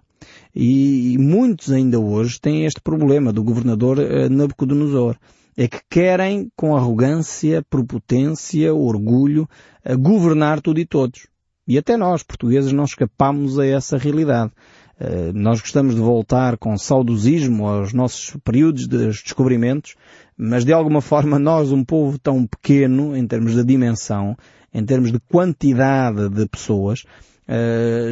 E, 0.53 1.17
muitos 1.19 1.71
ainda 1.71 1.99
hoje 1.99 2.39
têm 2.39 2.65
este 2.65 2.81
problema 2.81 3.33
do 3.33 3.43
governador 3.43 3.99
uh, 3.99 4.29
Nabucodonosor. 4.29 5.17
É 5.57 5.67
que 5.67 5.79
querem, 5.89 6.49
com 6.55 6.75
arrogância, 6.75 7.63
prepotência, 7.69 8.73
orgulho, 8.73 9.47
uh, 9.85 9.97
governar 9.97 10.61
tudo 10.61 10.79
e 10.79 10.85
todos. 10.85 11.27
E 11.67 11.77
até 11.77 11.97
nós, 11.97 12.23
portugueses, 12.23 12.71
não 12.71 12.85
escapamos 12.85 13.59
a 13.59 13.65
essa 13.65 13.97
realidade. 13.97 14.51
Uh, 14.99 15.33
nós 15.33 15.59
gostamos 15.59 15.93
de 15.93 15.99
voltar 15.99 16.57
com 16.57 16.77
saudosismo 16.77 17.67
aos 17.67 17.91
nossos 17.91 18.37
períodos 18.43 18.87
de 18.87 18.97
descobrimentos, 19.07 19.95
mas 20.37 20.63
de 20.63 20.71
alguma 20.71 21.01
forma 21.01 21.37
nós, 21.37 21.71
um 21.71 21.83
povo 21.83 22.17
tão 22.17 22.45
pequeno 22.45 23.15
em 23.15 23.27
termos 23.27 23.53
de 23.53 23.63
dimensão, 23.63 24.37
em 24.73 24.85
termos 24.85 25.11
de 25.11 25.19
quantidade 25.19 26.29
de 26.29 26.47
pessoas, 26.47 27.03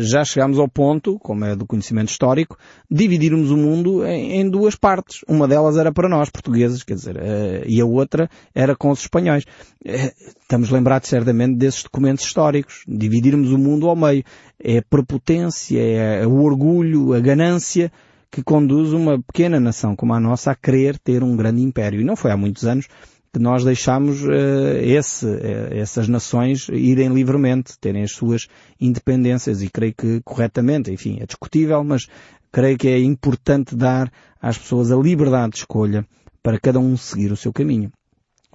já 0.01 0.23
chegámos 0.23 0.59
ao 0.59 0.67
ponto, 0.67 1.17
como 1.19 1.45
é 1.45 1.55
do 1.55 1.65
conhecimento 1.65 2.09
histórico, 2.09 2.57
dividirmos 2.89 3.51
o 3.51 3.57
mundo 3.57 4.05
em, 4.05 4.49
duas 4.49 4.75
partes. 4.75 5.21
Uma 5.27 5.47
delas 5.47 5.77
era 5.77 5.91
para 5.91 6.07
nós, 6.07 6.29
portugueses, 6.29 6.83
quer 6.83 6.93
dizer, 6.95 7.15
uh, 7.15 7.63
e 7.65 7.81
a 7.81 7.85
outra 7.85 8.29
era 8.53 8.75
com 8.75 8.91
os 8.91 9.01
espanhóis. 9.01 9.43
Uh, 9.85 10.13
estamos 10.41 10.69
lembrados 10.69 11.09
certamente 11.09 11.57
desses 11.57 11.83
documentos 11.83 12.25
históricos. 12.25 12.83
Dividirmos 12.87 13.51
o 13.51 13.57
mundo 13.57 13.87
ao 13.89 13.95
meio. 13.95 14.23
É 14.63 14.77
a 14.77 14.83
prepotência, 14.83 15.79
é 15.81 16.25
o 16.25 16.41
orgulho, 16.41 17.13
a 17.13 17.19
ganância 17.19 17.91
que 18.31 18.41
conduz 18.41 18.93
uma 18.93 19.21
pequena 19.21 19.59
nação 19.59 19.95
como 19.95 20.13
a 20.13 20.19
nossa 20.19 20.51
a 20.51 20.55
querer 20.55 20.97
ter 20.97 21.23
um 21.23 21.35
grande 21.35 21.61
império. 21.61 22.01
E 22.01 22.03
não 22.03 22.15
foi 22.15 22.31
há 22.31 22.37
muitos 22.37 22.65
anos 22.65 22.87
que 23.33 23.39
nós 23.39 23.63
deixamos 23.63 24.23
uh, 24.23 24.77
esse, 24.79 25.25
uh, 25.25 25.67
essas 25.71 26.07
nações 26.07 26.69
irem 26.69 27.11
livremente, 27.11 27.77
terem 27.79 28.03
as 28.03 28.11
suas 28.11 28.47
independências 28.79 29.63
e 29.63 29.69
creio 29.69 29.93
que 29.95 30.21
corretamente, 30.23 30.91
enfim, 30.91 31.17
é 31.19 31.25
discutível, 31.25 31.83
mas 31.83 32.07
creio 32.51 32.77
que 32.77 32.87
é 32.87 32.99
importante 32.99 33.75
dar 33.75 34.11
às 34.39 34.57
pessoas 34.57 34.91
a 34.91 34.95
liberdade 34.95 35.53
de 35.53 35.57
escolha 35.59 36.05
para 36.43 36.59
cada 36.59 36.79
um 36.79 36.95
seguir 36.95 37.31
o 37.31 37.37
seu 37.37 37.51
caminho. 37.51 37.91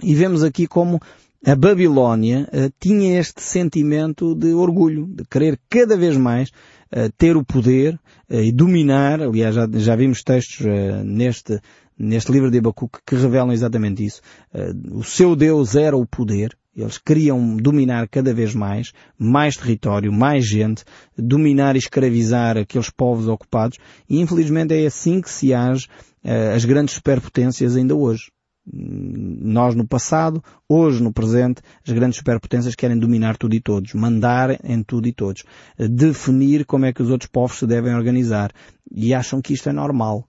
E 0.01 0.15
vemos 0.15 0.45
aqui 0.45 0.69
como 0.69 1.01
a 1.45 1.55
Babilónia 1.55 2.49
uh, 2.53 2.73
tinha 2.81 3.19
este 3.19 3.43
sentimento 3.43 4.35
de 4.35 4.53
orgulho, 4.53 5.07
de 5.07 5.25
querer 5.25 5.59
cada 5.69 5.97
vez 5.97 6.17
mais 6.17 6.51
uh, 6.51 7.11
ter 7.17 7.37
o 7.37 7.45
poder 7.45 7.95
uh, 8.31 8.35
e 8.41 8.53
dominar. 8.53 9.21
Aliás, 9.23 9.55
já, 9.55 9.69
já 9.73 9.97
vimos 9.97 10.23
textos 10.23 10.67
neste 11.05 11.61
neste 11.99 12.31
livro 12.31 12.51
de 12.51 12.59
Abacuque 12.59 13.01
que 13.05 13.17
revelam 13.17 13.53
exatamente 13.53 14.05
isso. 14.05 14.21
Uh, 14.55 14.99
o 14.99 15.05
seu 15.05 15.35
Deus 15.35 15.75
era 15.75 15.97
o 15.97 16.07
poder. 16.07 16.57
Eles 16.77 16.97
queriam 16.97 17.57
dominar 17.57 18.09
cada 18.09 18.33
vez 18.33 18.55
mais, 18.55 18.93
mais 19.19 19.57
território, 19.57 20.13
mais 20.13 20.47
gente, 20.47 20.85
dominar 21.17 21.75
e 21.75 21.79
escravizar 21.79 22.57
aqueles 22.57 22.89
povos 22.89 23.27
ocupados. 23.27 23.79
E 24.09 24.21
infelizmente 24.21 24.73
é 24.73 24.87
assim 24.87 25.21
que 25.21 25.31
se 25.31 25.53
age 25.53 25.89
uh, 26.25 26.55
as 26.55 26.65
grandes 26.65 26.95
superpotências 26.95 27.77
ainda 27.77 27.97
hoje. 27.97 28.31
Nós 28.71 29.75
no 29.75 29.87
passado, 29.87 30.45
hoje 30.69 31.03
no 31.03 31.11
presente, 31.11 31.63
as 31.87 31.93
grandes 31.93 32.19
superpotências 32.19 32.75
querem 32.75 32.99
dominar 32.99 33.39
tudo 33.39 33.55
e 33.55 33.61
todos, 33.61 33.95
mandar 33.95 34.61
em 34.63 34.83
tudo 34.83 35.09
e 35.09 35.13
todos, 35.13 35.43
definir 35.79 36.67
como 36.67 36.85
é 36.85 36.93
que 36.93 37.03
os 37.03 37.09
outros 37.09 37.31
povos 37.31 37.59
se 37.59 37.67
devem 37.67 37.95
organizar 37.95 38.53
e 38.93 39.15
acham 39.15 39.41
que 39.41 39.55
isto 39.55 39.71
é 39.71 39.73
normal. 39.73 40.29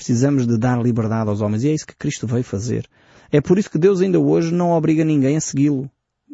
Precisamos 0.00 0.46
de 0.46 0.56
dar 0.56 0.80
liberdade 0.80 1.28
aos 1.28 1.42
homens. 1.42 1.62
E 1.62 1.68
é 1.68 1.74
isso 1.74 1.86
que 1.86 1.94
Cristo 1.94 2.26
veio 2.26 2.42
fazer. 2.42 2.88
É 3.30 3.38
por 3.38 3.58
isso 3.58 3.70
que 3.70 3.76
Deus 3.76 4.00
ainda 4.00 4.18
hoje 4.18 4.50
não 4.50 4.70
obriga 4.70 5.04
ninguém 5.04 5.36
a 5.36 5.40
segui-lo. 5.42 5.90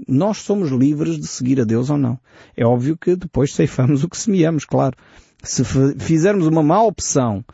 Nós 0.07 0.39
somos 0.39 0.71
livres 0.71 1.19
de 1.19 1.27
seguir 1.27 1.61
a 1.61 1.65
Deus 1.65 1.91
ou 1.91 1.99
não. 1.99 2.17
É 2.57 2.65
óbvio 2.65 2.97
que 2.97 3.17
depois 3.17 3.53
ceifamos 3.53 4.05
o 4.05 4.09
que 4.09 4.17
semeamos, 4.17 4.65
claro. 4.65 4.97
Se 5.43 5.65
fizermos 5.99 6.47
uma 6.47 6.63
má 6.63 6.81
opção 6.81 7.45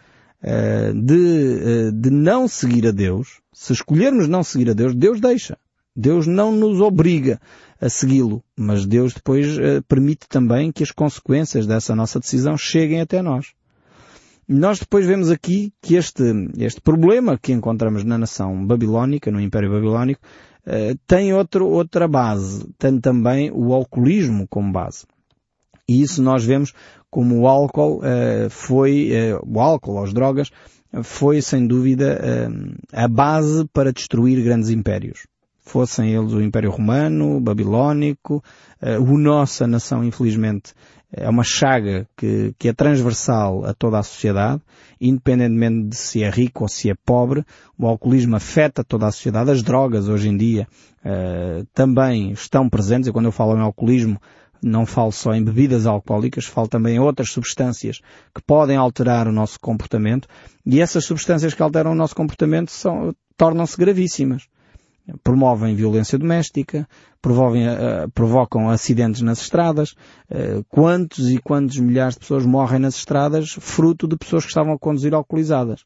uh, 0.42 1.02
de, 1.02 1.14
uh, 1.14 1.92
de 1.92 2.10
não 2.10 2.46
seguir 2.46 2.86
a 2.86 2.90
Deus, 2.90 3.40
se 3.50 3.72
escolhermos 3.72 4.28
não 4.28 4.44
seguir 4.44 4.68
a 4.68 4.74
Deus, 4.74 4.94
Deus 4.94 5.18
deixa. 5.18 5.56
Deus 5.96 6.26
não 6.26 6.52
nos 6.52 6.78
obriga 6.78 7.40
a 7.80 7.88
segui-lo, 7.88 8.44
mas 8.54 8.84
Deus 8.84 9.14
depois 9.14 9.56
uh, 9.56 9.82
permite 9.88 10.28
também 10.28 10.70
que 10.70 10.82
as 10.82 10.90
consequências 10.90 11.66
dessa 11.66 11.96
nossa 11.96 12.20
decisão 12.20 12.54
cheguem 12.58 13.00
até 13.00 13.22
nós. 13.22 13.54
Nós 14.48 14.80
depois 14.80 15.06
vemos 15.06 15.30
aqui 15.30 15.72
que 15.80 15.94
este, 15.94 16.22
este 16.58 16.80
problema 16.80 17.38
que 17.38 17.52
encontramos 17.52 18.02
na 18.02 18.18
nação 18.18 18.66
babilónica, 18.66 19.30
no 19.30 19.40
Império 19.40 19.70
Babilónico, 19.70 20.20
uh, 20.66 20.98
tem 21.06 21.32
outro, 21.32 21.68
outra 21.68 22.08
base. 22.08 22.66
Tem 22.76 22.98
também 23.00 23.50
o 23.54 23.72
alcoolismo 23.72 24.46
como 24.48 24.72
base. 24.72 25.06
E 25.88 26.02
isso 26.02 26.22
nós 26.22 26.44
vemos 26.44 26.72
como 27.08 27.40
o 27.40 27.46
álcool 27.46 27.98
uh, 27.98 28.50
foi, 28.50 29.10
uh, 29.32 29.40
o 29.46 29.60
álcool, 29.60 30.02
as 30.02 30.12
drogas, 30.12 30.50
foi 31.02 31.40
sem 31.40 31.66
dúvida 31.66 32.20
a 32.92 33.08
base 33.08 33.66
para 33.72 33.94
destruir 33.94 34.44
grandes 34.44 34.68
impérios. 34.68 35.26
Fossem 35.58 36.12
eles 36.12 36.34
o 36.34 36.42
Império 36.42 36.70
Romano, 36.70 37.38
o 37.38 37.40
Babilónico, 37.40 38.44
o 39.00 39.16
nossa 39.16 39.66
nação 39.66 40.04
infelizmente 40.04 40.74
é 41.12 41.28
uma 41.28 41.44
chaga 41.44 42.08
que, 42.16 42.54
que 42.58 42.68
é 42.68 42.72
transversal 42.72 43.66
a 43.66 43.74
toda 43.74 43.98
a 43.98 44.02
sociedade, 44.02 44.62
independentemente 44.98 45.88
de 45.90 45.96
se 45.96 46.22
é 46.22 46.30
rico 46.30 46.64
ou 46.64 46.68
se 46.68 46.88
é 46.88 46.94
pobre. 47.04 47.44
O 47.78 47.86
alcoolismo 47.86 48.34
afeta 48.34 48.82
toda 48.82 49.06
a 49.06 49.12
sociedade. 49.12 49.50
As 49.50 49.62
drogas 49.62 50.08
hoje 50.08 50.28
em 50.28 50.36
dia 50.36 50.66
uh, 51.04 51.66
também 51.74 52.32
estão 52.32 52.68
presentes. 52.68 53.08
E 53.08 53.12
quando 53.12 53.26
eu 53.26 53.32
falo 53.32 53.54
em 53.56 53.60
alcoolismo, 53.60 54.18
não 54.62 54.86
falo 54.86 55.12
só 55.12 55.34
em 55.34 55.44
bebidas 55.44 55.86
alcoólicas, 55.86 56.46
falo 56.46 56.68
também 56.68 56.96
em 56.96 57.00
outras 57.00 57.30
substâncias 57.30 58.00
que 58.34 58.40
podem 58.46 58.76
alterar 58.76 59.28
o 59.28 59.32
nosso 59.32 59.60
comportamento. 59.60 60.26
E 60.64 60.80
essas 60.80 61.04
substâncias 61.04 61.52
que 61.52 61.62
alteram 61.62 61.92
o 61.92 61.96
nosso 61.96 62.14
comportamento 62.14 62.70
são, 62.70 63.14
tornam-se 63.36 63.76
gravíssimas 63.76 64.48
promovem 65.22 65.74
violência 65.74 66.18
doméstica, 66.18 66.88
uh, 67.24 68.10
provocam 68.12 68.68
acidentes 68.68 69.20
nas 69.22 69.40
estradas. 69.40 69.92
Uh, 70.30 70.64
quantos 70.68 71.30
e 71.30 71.38
quantos 71.38 71.78
milhares 71.78 72.14
de 72.14 72.20
pessoas 72.20 72.46
morrem 72.46 72.80
nas 72.80 72.96
estradas 72.96 73.52
fruto 73.52 74.06
de 74.06 74.16
pessoas 74.16 74.44
que 74.44 74.50
estavam 74.50 74.72
a 74.72 74.78
conduzir 74.78 75.14
alcoolizadas? 75.14 75.84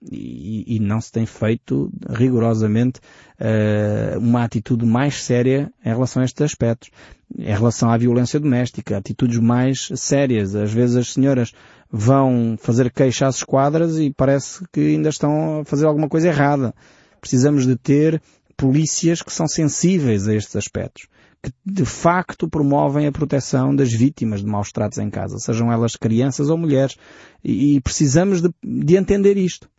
E, 0.00 0.76
e 0.76 0.78
não 0.78 1.00
se 1.00 1.10
tem 1.10 1.26
feito 1.26 1.90
rigorosamente 2.08 3.00
uh, 3.40 4.18
uma 4.20 4.44
atitude 4.44 4.86
mais 4.86 5.20
séria 5.20 5.72
em 5.84 5.88
relação 5.88 6.22
a 6.22 6.24
estes 6.24 6.42
aspectos. 6.42 6.90
Em 7.36 7.52
relação 7.52 7.90
à 7.90 7.96
violência 7.96 8.38
doméstica, 8.38 8.96
atitudes 8.96 9.38
mais 9.38 9.88
sérias. 9.96 10.54
Às 10.54 10.72
vezes 10.72 10.96
as 10.96 11.12
senhoras 11.12 11.52
vão 11.90 12.56
fazer 12.58 12.92
queixa 12.92 13.26
às 13.26 13.36
esquadras 13.36 13.98
e 13.98 14.12
parece 14.12 14.64
que 14.72 14.80
ainda 14.80 15.08
estão 15.08 15.60
a 15.60 15.64
fazer 15.64 15.86
alguma 15.86 16.08
coisa 16.08 16.28
errada. 16.28 16.72
Precisamos 17.20 17.66
de 17.66 17.76
ter 17.76 18.22
polícias 18.58 19.22
que 19.22 19.32
são 19.32 19.46
sensíveis 19.46 20.26
a 20.26 20.34
estes 20.34 20.56
aspectos, 20.56 21.06
que 21.40 21.52
de 21.64 21.84
facto 21.84 22.48
promovem 22.48 23.06
a 23.06 23.12
proteção 23.12 23.74
das 23.74 23.92
vítimas 23.92 24.40
de 24.40 24.46
maus 24.46 24.72
tratos 24.72 24.98
em 24.98 25.08
casa, 25.08 25.38
sejam 25.38 25.72
elas 25.72 25.94
crianças 25.94 26.50
ou 26.50 26.58
mulheres, 26.58 26.96
e, 27.42 27.80
precisamos 27.80 28.42
de, 28.42 28.50
de 28.62 28.96
entender 28.96 29.36
isto. 29.36 29.70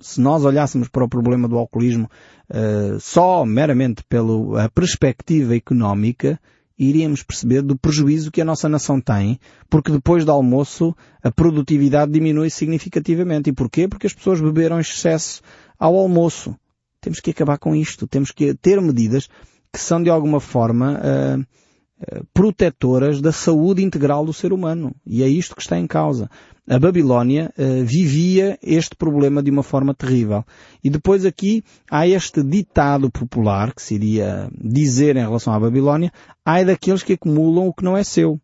Se 0.00 0.18
nós 0.20 0.44
olhássemos 0.44 0.88
para 0.88 1.04
o 1.04 1.08
problema 1.08 1.46
do 1.46 1.58
alcoolismo 1.58 2.10
uh, 2.50 2.98
só 2.98 3.44
meramente 3.44 4.02
pela 4.08 4.68
perspectiva 4.70 5.54
económica, 5.54 6.40
iríamos 6.78 7.22
perceber 7.22 7.62
do 7.62 7.78
prejuízo 7.78 8.32
que 8.32 8.40
a 8.40 8.44
nossa 8.44 8.68
nação 8.68 9.00
tem, 9.00 9.38
porque 9.68 9.92
depois 9.92 10.24
do 10.24 10.32
almoço 10.32 10.96
a 11.22 11.30
produtividade 11.30 12.12
diminui 12.12 12.50
significativamente. 12.50 13.50
E 13.50 13.52
porquê? 13.52 13.86
Porque 13.86 14.06
as 14.06 14.14
pessoas 14.14 14.40
beberam 14.40 14.80
excesso 14.80 15.42
ao 15.78 15.96
almoço. 15.96 16.56
Temos 17.04 17.20
que 17.20 17.32
acabar 17.32 17.58
com 17.58 17.76
isto. 17.76 18.06
Temos 18.06 18.30
que 18.30 18.54
ter 18.54 18.80
medidas 18.80 19.28
que 19.70 19.78
são 19.78 20.02
de 20.02 20.08
alguma 20.08 20.40
forma 20.40 20.98
uh, 20.98 22.24
protetoras 22.32 23.20
da 23.20 23.30
saúde 23.30 23.84
integral 23.84 24.24
do 24.24 24.32
ser 24.32 24.54
humano. 24.54 24.96
E 25.04 25.22
é 25.22 25.28
isto 25.28 25.54
que 25.54 25.60
está 25.60 25.78
em 25.78 25.86
causa. 25.86 26.30
A 26.66 26.78
Babilónia 26.78 27.52
uh, 27.58 27.84
vivia 27.84 28.58
este 28.62 28.96
problema 28.96 29.42
de 29.42 29.50
uma 29.50 29.62
forma 29.62 29.92
terrível. 29.92 30.46
E 30.82 30.88
depois 30.88 31.26
aqui 31.26 31.62
há 31.90 32.08
este 32.08 32.42
ditado 32.42 33.10
popular 33.10 33.74
que 33.74 33.82
se 33.82 33.96
iria 33.96 34.48
dizer 34.58 35.14
em 35.16 35.26
relação 35.26 35.52
à 35.52 35.60
Babilónia, 35.60 36.10
ai 36.42 36.64
daqueles 36.64 37.02
que 37.02 37.12
acumulam 37.12 37.68
o 37.68 37.74
que 37.74 37.84
não 37.84 37.98
é 37.98 38.02
seu. 38.02 38.40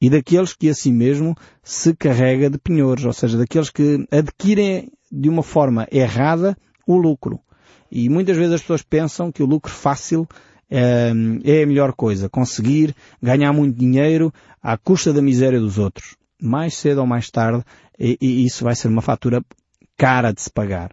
E 0.00 0.08
daqueles 0.08 0.54
que 0.54 0.68
assim 0.68 0.92
mesmo 0.92 1.34
se 1.60 1.92
carrega 1.96 2.48
de 2.48 2.56
penhores, 2.56 3.04
ou 3.04 3.12
seja, 3.12 3.36
daqueles 3.36 3.68
que 3.68 4.06
adquirem 4.12 4.92
de 5.10 5.28
uma 5.28 5.42
forma 5.42 5.88
errada 5.90 6.56
o 6.86 6.96
lucro. 6.96 7.40
E 7.90 8.08
muitas 8.08 8.36
vezes 8.36 8.54
as 8.54 8.60
pessoas 8.60 8.82
pensam 8.82 9.32
que 9.32 9.42
o 9.42 9.46
lucro 9.46 9.72
fácil 9.72 10.26
é, 10.70 11.12
é 11.44 11.62
a 11.62 11.66
melhor 11.66 11.92
coisa. 11.92 12.28
Conseguir 12.28 12.94
ganhar 13.20 13.52
muito 13.52 13.76
dinheiro 13.76 14.32
à 14.62 14.76
custa 14.76 15.12
da 15.12 15.20
miséria 15.20 15.58
dos 15.58 15.78
outros. 15.78 16.16
Mais 16.40 16.74
cedo 16.74 17.00
ou 17.00 17.06
mais 17.06 17.30
tarde, 17.30 17.64
e 17.98 18.46
isso 18.46 18.64
vai 18.64 18.74
ser 18.74 18.88
uma 18.88 19.02
fatura 19.02 19.42
cara 20.00 20.32
de 20.32 20.40
se 20.40 20.50
pagar. 20.50 20.92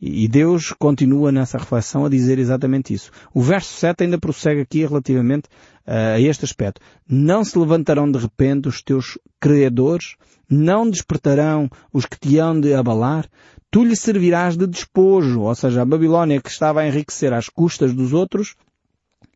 E 0.00 0.26
Deus 0.26 0.72
continua 0.78 1.30
nessa 1.30 1.58
reflexão 1.58 2.06
a 2.06 2.08
dizer 2.08 2.38
exatamente 2.38 2.94
isso. 2.94 3.10
O 3.34 3.42
verso 3.42 3.70
7 3.74 4.04
ainda 4.04 4.18
prossegue 4.18 4.62
aqui 4.62 4.86
relativamente 4.86 5.46
uh, 5.86 6.14
a 6.14 6.20
este 6.20 6.46
aspecto. 6.46 6.80
Não 7.06 7.44
se 7.44 7.58
levantarão 7.58 8.10
de 8.10 8.18
repente 8.18 8.66
os 8.66 8.80
teus 8.80 9.18
credores, 9.38 10.16
não 10.48 10.88
despertarão 10.88 11.68
os 11.92 12.06
que 12.06 12.18
te 12.18 12.38
hão 12.38 12.58
de 12.58 12.72
abalar, 12.72 13.28
tu 13.70 13.84
lhe 13.84 13.94
servirás 13.94 14.56
de 14.56 14.66
despojo, 14.66 15.42
ou 15.42 15.54
seja, 15.54 15.82
a 15.82 15.86
Babilónia 15.86 16.40
que 16.40 16.48
estava 16.48 16.80
a 16.80 16.88
enriquecer 16.88 17.34
às 17.34 17.50
custas 17.50 17.92
dos 17.92 18.14
outros, 18.14 18.54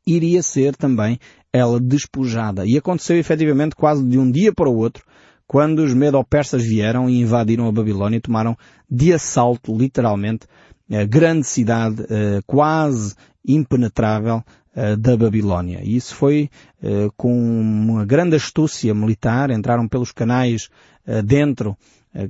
iria 0.07 0.43
ser 0.43 0.75
também 0.77 1.19
ela 1.53 1.79
despojada. 1.79 2.65
E 2.65 2.79
aconteceu 2.79 3.19
efetivamente 3.19 3.77
quase 3.77 4.03
de 4.03 4.19
um 4.19 4.31
dia 4.31 4.51
para 4.55 4.71
o 4.71 4.77
outro, 4.77 5.05
quando 5.51 5.81
os 5.81 5.93
medo-persas 5.93 6.63
vieram 6.63 7.11
e 7.11 7.21
invadiram 7.21 7.67
a 7.67 7.73
Babilónia 7.73 8.19
e 8.19 8.21
tomaram 8.21 8.57
de 8.89 9.13
assalto, 9.13 9.77
literalmente, 9.77 10.47
a 10.89 11.05
grande 11.05 11.45
cidade 11.45 12.07
eh, 12.09 12.41
quase 12.47 13.17
impenetrável 13.45 14.45
eh, 14.77 14.95
da 14.95 15.17
Babilónia. 15.17 15.81
E 15.83 15.97
isso 15.97 16.15
foi 16.15 16.49
eh, 16.81 17.09
com 17.17 17.33
uma 17.37 18.07
grande 18.07 18.37
astúcia 18.37 18.95
militar, 18.95 19.51
entraram 19.51 19.89
pelos 19.89 20.13
canais 20.13 20.69
dentro 21.25 21.77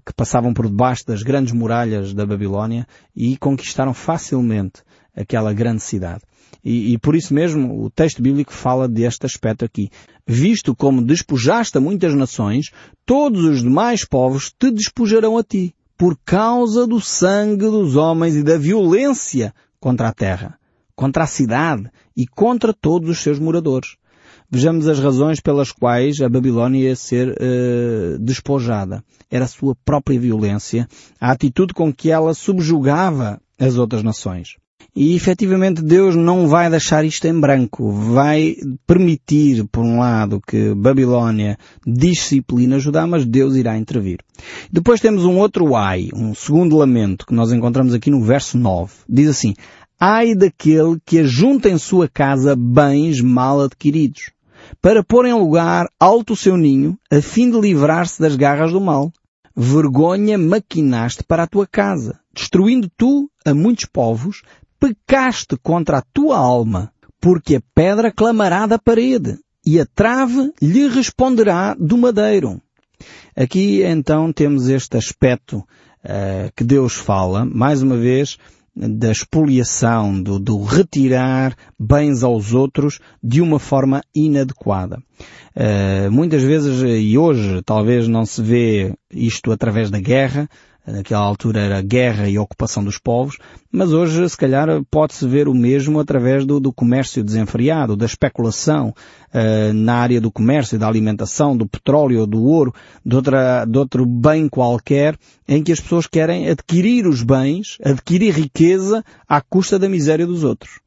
que 0.07 0.15
passavam 0.15 0.55
por 0.55 0.67
debaixo 0.67 1.07
das 1.07 1.23
grandes 1.23 1.53
muralhas 1.53 2.15
da 2.15 2.25
Babilónia 2.25 2.87
e 3.15 3.37
conquistaram 3.37 3.93
facilmente 3.93 4.83
aquela 5.15 5.53
grande 5.53 5.83
cidade. 5.83 6.23
E, 6.65 6.93
e, 6.93 6.99
por 6.99 7.15
isso 7.15 7.33
mesmo 7.33 7.85
o 7.85 7.91
texto 7.91 8.23
bíblico 8.23 8.53
fala 8.53 8.89
deste 8.89 9.27
aspecto 9.27 9.65
aqui. 9.65 9.91
Visto 10.27 10.75
como 10.75 11.05
despojaste 11.05 11.79
a 11.79 11.81
muitas 11.81 12.15
nações, 12.15 12.71
todos 13.07 13.45
os 13.45 13.63
demais 13.63 14.05
povos 14.05 14.53
te 14.59 14.71
despojarão 14.71 15.39
a 15.39 15.43
ti 15.43 15.75
por 15.97 16.17
causa 16.25 16.87
do 16.87 17.01
sangue 17.01 17.65
dos 17.65 17.95
homens 17.95 18.35
e 18.35 18.43
da 18.43 18.57
violência 18.57 19.53
contra 19.79 20.09
a 20.09 20.13
terra, 20.15 20.59
contra 20.97 21.25
a 21.25 21.27
cidade 21.27 21.91
e 22.17 22.27
contra 22.27 22.73
todos 22.73 23.11
os 23.11 23.19
seus 23.19 23.39
moradores. 23.39 23.97
Vejamos 24.51 24.89
as 24.89 24.99
razões 24.99 25.41
pelas 25.41 25.71
quais 25.71 26.21
a 26.21 26.29
Babilónia 26.29 26.89
ia 26.89 26.97
ser 26.97 27.29
uh, 27.29 28.19
despojada. 28.19 29.05
Era 29.31 29.45
a 29.45 29.49
sua 29.49 29.77
própria 29.85 30.19
violência, 30.19 30.89
a 31.21 31.31
atitude 31.31 31.73
com 31.73 31.93
que 31.93 32.11
ela 32.11 32.35
subjugava 32.35 33.41
as 33.59 33.77
outras 33.77 34.03
nações. 34.03 34.57
E 34.95 35.15
efetivamente 35.15 35.83
Deus 35.83 36.17
não 36.17 36.49
vai 36.49 36.69
deixar 36.69 37.05
isto 37.05 37.27
em 37.27 37.39
branco. 37.39 37.93
Vai 37.93 38.57
permitir, 38.87 39.65
por 39.71 39.85
um 39.85 40.01
lado, 40.01 40.41
que 40.41 40.75
Babilónia 40.75 41.57
disciplina 41.87 42.79
Judá, 42.79 43.07
mas 43.07 43.25
Deus 43.25 43.55
irá 43.55 43.77
intervir. 43.77 44.19
Depois 44.71 45.01
temos 45.01 45.25
um 45.25 45.39
outro 45.39 45.77
ai, 45.77 46.09
um 46.13 46.35
segundo 46.35 46.77
lamento, 46.77 47.27
que 47.27 47.35
nós 47.35 47.53
encontramos 47.53 47.95
aqui 47.95 48.11
no 48.11 48.23
verso 48.23 48.59
9. 48.59 48.93
Diz 49.09 49.29
assim, 49.29 49.55
Ai 49.99 50.35
daquele 50.35 50.99
que 51.05 51.19
ajunta 51.19 51.69
em 51.69 51.77
sua 51.77 52.09
casa 52.09 52.57
bens 52.57 53.21
mal 53.21 53.61
adquiridos, 53.61 54.31
para 54.81 55.05
pôr 55.05 55.27
em 55.27 55.35
lugar 55.35 55.89
alto 56.01 56.33
o 56.33 56.37
seu 56.37 56.57
ninho, 56.57 56.99
a 57.13 57.21
fim 57.21 57.51
de 57.51 57.61
livrar-se 57.61 58.21
das 58.21 58.35
garras 58.35 58.73
do 58.73 58.81
mal. 58.81 59.13
Vergonha 59.55 60.39
maquinaste 60.39 61.23
para 61.23 61.43
a 61.43 61.47
tua 61.47 61.67
casa, 61.67 62.19
destruindo 62.33 62.91
tu 62.97 63.31
a 63.45 63.53
muitos 63.53 63.85
povos, 63.85 64.43
pecaste 64.81 65.57
contra 65.63 65.99
a 65.99 66.03
tua 66.13 66.39
alma, 66.39 66.91
porque 67.21 67.57
a 67.57 67.63
pedra 67.75 68.11
clamará 68.11 68.67
da 68.67 68.79
parede 68.79 69.39
e 69.65 69.79
a 69.79 69.87
trave 69.87 70.53
lhe 70.61 70.89
responderá 70.89 71.77
do 71.79 71.99
madeiro. 71.99 72.61
Aqui 73.37 73.83
então 73.83 74.33
temos 74.33 74.69
este 74.69 74.97
aspecto 74.97 75.59
uh, 75.59 76.51
que 76.57 76.65
Deus 76.65 76.95
fala, 76.95 77.45
mais 77.45 77.83
uma 77.83 77.97
vez, 77.97 78.39
da 78.75 79.11
expoliação, 79.11 80.23
do, 80.23 80.39
do, 80.39 80.63
retirar 80.63 81.55
bens 81.79 82.23
aos 82.23 82.55
outros 82.55 83.01
de 83.23 83.41
uma 83.41 83.59
forma 83.59 84.03
inadequada. 84.15 85.03
Uh, 85.55 86.11
muitas 86.11 86.43
vezes, 86.43 86.83
e 86.83 87.19
hoje 87.19 87.61
talvez 87.63 88.09
não 88.09 88.25
se 88.25 88.41
vê 88.41 88.95
isto 89.13 89.53
através 89.53 89.91
da 89.91 90.01
guerra, 90.01 90.49
naquela 90.91 91.21
altura 91.21 91.61
era 91.61 91.83
guerra 91.83 92.29
e 92.29 92.39
ocupação 92.39 92.83
dos 92.85 92.99
povos, 92.99 93.37
mas 93.71 93.93
hoje 93.93 94.29
se 94.29 94.37
calhar 94.37 94.69
pode-se 94.91 95.27
ver 95.27 95.49
o 95.49 95.55
mesmo 95.55 96.01
através 96.01 96.45
do, 96.45 96.59
do 96.59 96.73
comércio 96.73 97.23
desenfreado, 97.23 97.97
da 97.97 98.07
especulação 98.07 98.89
uh, 98.89 99.73
na 99.73 99.95
área 99.95 100.21
do 100.21 100.31
comércio, 100.31 100.79
da 100.79 100.89
alimentação, 100.89 101.57
do 101.57 101.67
petróleo, 101.67 102.27
do 102.27 102.43
ouro, 102.43 102.75
de, 103.05 103.17
outra, 103.17 103.65
de 103.65 103.79
outro 103.79 104.05
bem 104.05 104.49
qualquer, 104.49 105.17
em 105.47 105.63
que 105.63 105.73
as 105.73 105.81
pessoas 105.81 106.07
querem 106.07 106.49
adquirir 106.49 107.07
os 107.07 107.23
bens, 107.23 107.79
adquirir 107.85 108.35
riqueza 108.35 109.05
à 109.29 109.41
custa 109.41 109.79
da 109.79 109.89
miséria 109.89 110.27
dos 110.27 110.45
outros. 110.45 110.81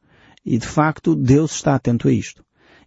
E 0.45 0.57
de 0.57 0.67
facto 0.67 1.15
Deus 1.15 1.55
está 1.55 1.75
atento 1.75 2.07
a 2.07 2.11
isto. 2.11 2.43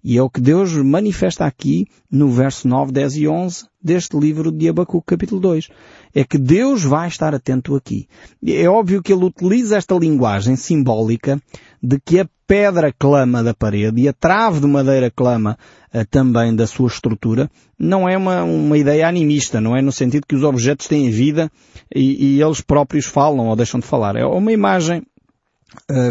E 0.09 0.17
é 0.17 0.23
o 0.23 0.31
que 0.31 0.41
Deus 0.41 0.73
manifesta 0.73 1.45
aqui 1.45 1.85
no 2.09 2.31
verso 2.31 2.69
9, 2.69 2.93
10 2.93 3.17
e 3.17 3.27
11 3.27 3.65
deste 3.83 4.17
livro 4.17 4.53
de 4.53 4.69
Abacuque 4.69 5.05
capítulo 5.05 5.41
2. 5.41 5.69
É 6.15 6.23
que 6.23 6.39
Deus 6.39 6.85
vai 6.85 7.09
estar 7.09 7.35
atento 7.35 7.75
aqui. 7.75 8.07
É 8.47 8.69
óbvio 8.69 9.03
que 9.03 9.13
ele 9.13 9.25
utiliza 9.25 9.77
esta 9.77 9.97
linguagem 9.97 10.55
simbólica 10.55 11.43
de 11.83 11.99
que 11.99 12.21
a 12.21 12.29
pedra 12.47 12.95
clama 12.97 13.43
da 13.43 13.53
parede 13.53 14.01
e 14.01 14.09
a 14.09 14.13
trave 14.13 14.61
de 14.61 14.69
madeira 14.69 15.11
clama 15.11 15.59
uh, 15.93 16.07
também 16.09 16.55
da 16.55 16.69
sua 16.69 16.87
estrutura. 16.87 17.51
Não 17.77 18.09
é 18.09 18.17
uma, 18.17 18.45
uma 18.45 18.79
ideia 18.79 19.09
animista, 19.09 19.61
não 19.61 19.77
é 19.77 19.83
no 19.83 19.91
sentido 19.91 20.25
que 20.25 20.37
os 20.37 20.45
objetos 20.45 20.87
têm 20.87 21.11
vida 21.11 21.51
e, 21.93 22.37
e 22.37 22.41
eles 22.41 22.61
próprios 22.61 23.07
falam 23.07 23.49
ou 23.49 23.57
deixam 23.57 23.81
de 23.81 23.87
falar. 23.87 24.15
É 24.15 24.25
uma 24.25 24.53
imagem 24.53 25.03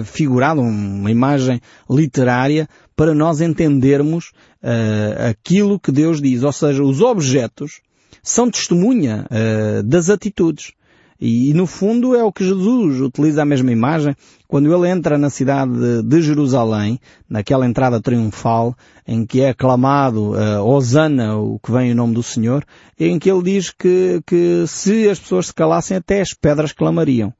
figurada, 0.04 0.62
uma 0.62 1.10
imagem 1.10 1.62
literária 1.90 2.68
para 2.96 3.14
nós 3.14 3.42
entendermos 3.42 4.32
uh, 4.64 5.30
aquilo 5.30 5.80
que 5.80 5.92
Deus 5.92 6.22
diz. 6.22 6.44
Ou 6.44 6.52
seja, 6.52 6.84
os 6.84 7.02
objetos 7.02 7.82
são 8.24 8.50
testemunha 8.50 9.26
uh, 9.30 9.84
das 9.84 10.10
atitudes. 10.10 10.72
E, 11.20 11.54
no 11.54 11.66
fundo 11.66 12.14
é 12.14 12.24
o 12.24 12.32
que 12.32 12.44
Jesus 12.44 13.00
utiliza 13.00 13.42
a 13.42 13.46
mesma 13.46 13.72
imagem 13.72 14.14
quando 14.48 14.74
ele 14.74 14.90
entra 14.90 15.18
na 15.18 15.30
cidade 15.30 16.04
de, 16.04 16.22
Jerusalém, 16.22 17.00
naquela 17.30 17.66
entrada 17.66 18.02
triunfal, 18.02 18.76
em 19.08 19.26
que 19.26 19.42
é 19.42 19.50
aclamado 19.50 20.34
uh, 20.34 20.62
Osana, 20.62 21.38
o 21.38 21.58
que 21.58 21.72
vem 21.72 21.92
em 21.92 21.94
nome 21.94 22.14
do 22.14 22.22
Senhor, 22.22 22.66
em 23.00 23.18
que 23.18 23.32
ele 23.32 23.44
diz 23.44 23.72
que, 23.72 24.22
que 24.28 24.66
se 24.68 25.10
as 25.10 25.20
pessoas 25.20 25.48
se 25.48 25.54
calassem 25.54 25.96
até 25.96 26.20
as 26.20 26.34
pedras 26.34 26.74
clamariam. 26.74 27.34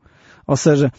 Ou 0.48 0.56
seja, 0.56 0.92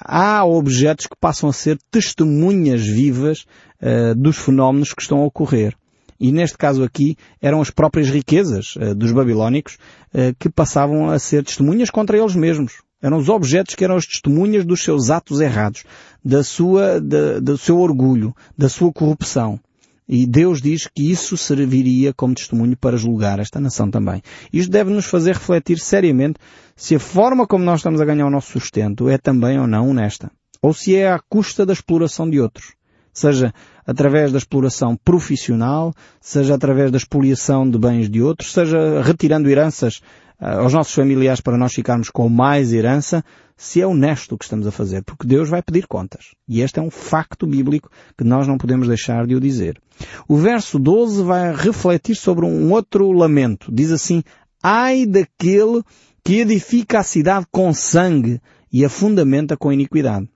há 0.00 0.44
objetos 0.44 1.06
que 1.06 1.16
passam 1.20 1.48
a 1.48 1.52
ser 1.52 1.78
testemunhas 1.90 2.84
vivas 2.84 3.46
uh, 3.80 4.14
dos 4.14 4.36
fenómenos 4.36 4.92
que 4.92 5.02
estão 5.02 5.20
a 5.20 5.26
ocorrer. 5.26 5.74
E 6.20 6.32
neste 6.32 6.58
caso 6.58 6.82
aqui 6.82 7.16
eram 7.40 7.60
as 7.60 7.70
próprias 7.70 8.08
riquezas 8.08 8.74
uh, 8.76 8.94
dos 8.94 9.12
babilónicos 9.12 9.78
uh, 10.12 10.34
que 10.38 10.48
passavam 10.48 11.08
a 11.10 11.18
ser 11.18 11.44
testemunhas 11.44 11.90
contra 11.90 12.18
eles 12.18 12.34
mesmos. 12.34 12.82
Eram 13.00 13.18
os 13.18 13.28
objetos 13.28 13.76
que 13.76 13.84
eram 13.84 13.96
as 13.96 14.06
testemunhas 14.06 14.64
dos 14.64 14.82
seus 14.82 15.08
atos 15.10 15.40
errados, 15.40 15.84
da 16.24 16.42
sua, 16.42 17.00
da, 17.00 17.38
do 17.38 17.56
seu 17.56 17.78
orgulho, 17.78 18.34
da 18.56 18.68
sua 18.68 18.92
corrupção. 18.92 19.60
E 20.08 20.26
Deus 20.26 20.62
diz 20.62 20.86
que 20.86 21.10
isso 21.10 21.36
serviria 21.36 22.14
como 22.14 22.34
testemunho 22.34 22.76
para 22.76 22.96
julgar 22.96 23.38
esta 23.38 23.60
nação 23.60 23.90
também. 23.90 24.22
Isto 24.50 24.70
deve 24.70 24.90
nos 24.90 25.04
fazer 25.04 25.34
refletir 25.34 25.78
seriamente 25.78 26.38
se 26.74 26.94
a 26.94 27.00
forma 27.00 27.46
como 27.46 27.64
nós 27.64 27.80
estamos 27.80 28.00
a 28.00 28.04
ganhar 28.06 28.26
o 28.26 28.30
nosso 28.30 28.52
sustento 28.52 29.08
é 29.08 29.18
também 29.18 29.60
ou 29.60 29.66
não 29.66 29.90
honesta. 29.90 30.30
Ou 30.62 30.72
se 30.72 30.96
é 30.96 31.12
à 31.12 31.20
custa 31.28 31.66
da 31.66 31.74
exploração 31.74 32.28
de 32.28 32.40
outros. 32.40 32.72
Seja 33.12 33.52
através 33.86 34.32
da 34.32 34.38
exploração 34.38 34.96
profissional, 34.96 35.92
seja 36.20 36.54
através 36.54 36.90
da 36.90 36.96
expoliação 36.96 37.68
de 37.68 37.78
bens 37.78 38.08
de 38.08 38.22
outros, 38.22 38.52
seja 38.52 39.02
retirando 39.02 39.50
heranças 39.50 40.00
aos 40.38 40.72
nossos 40.72 40.94
familiares 40.94 41.40
para 41.40 41.58
nós 41.58 41.74
ficarmos 41.74 42.10
com 42.10 42.28
mais 42.28 42.72
herança, 42.72 43.24
se 43.56 43.80
é 43.80 43.86
honesto 43.86 44.34
o 44.34 44.38
que 44.38 44.44
estamos 44.44 44.66
a 44.66 44.70
fazer, 44.70 45.02
porque 45.02 45.26
Deus 45.26 45.48
vai 45.48 45.60
pedir 45.60 45.86
contas. 45.88 46.36
E 46.46 46.60
este 46.60 46.78
é 46.78 46.82
um 46.82 46.90
facto 46.90 47.44
bíblico 47.44 47.90
que 48.16 48.22
nós 48.22 48.46
não 48.46 48.56
podemos 48.56 48.86
deixar 48.86 49.26
de 49.26 49.34
o 49.34 49.40
dizer. 49.40 49.80
O 50.28 50.36
verso 50.36 50.78
12 50.78 51.24
vai 51.24 51.54
refletir 51.54 52.14
sobre 52.14 52.44
um 52.44 52.70
outro 52.70 53.10
lamento. 53.10 53.72
Diz 53.72 53.90
assim, 53.90 54.22
ai 54.62 55.04
daquele 55.04 55.82
que 56.22 56.40
edifica 56.40 57.00
a 57.00 57.02
cidade 57.02 57.46
com 57.50 57.74
sangue 57.74 58.40
e 58.72 58.84
a 58.84 58.88
fundamenta 58.88 59.56
com 59.56 59.72
iniquidade. 59.72 60.28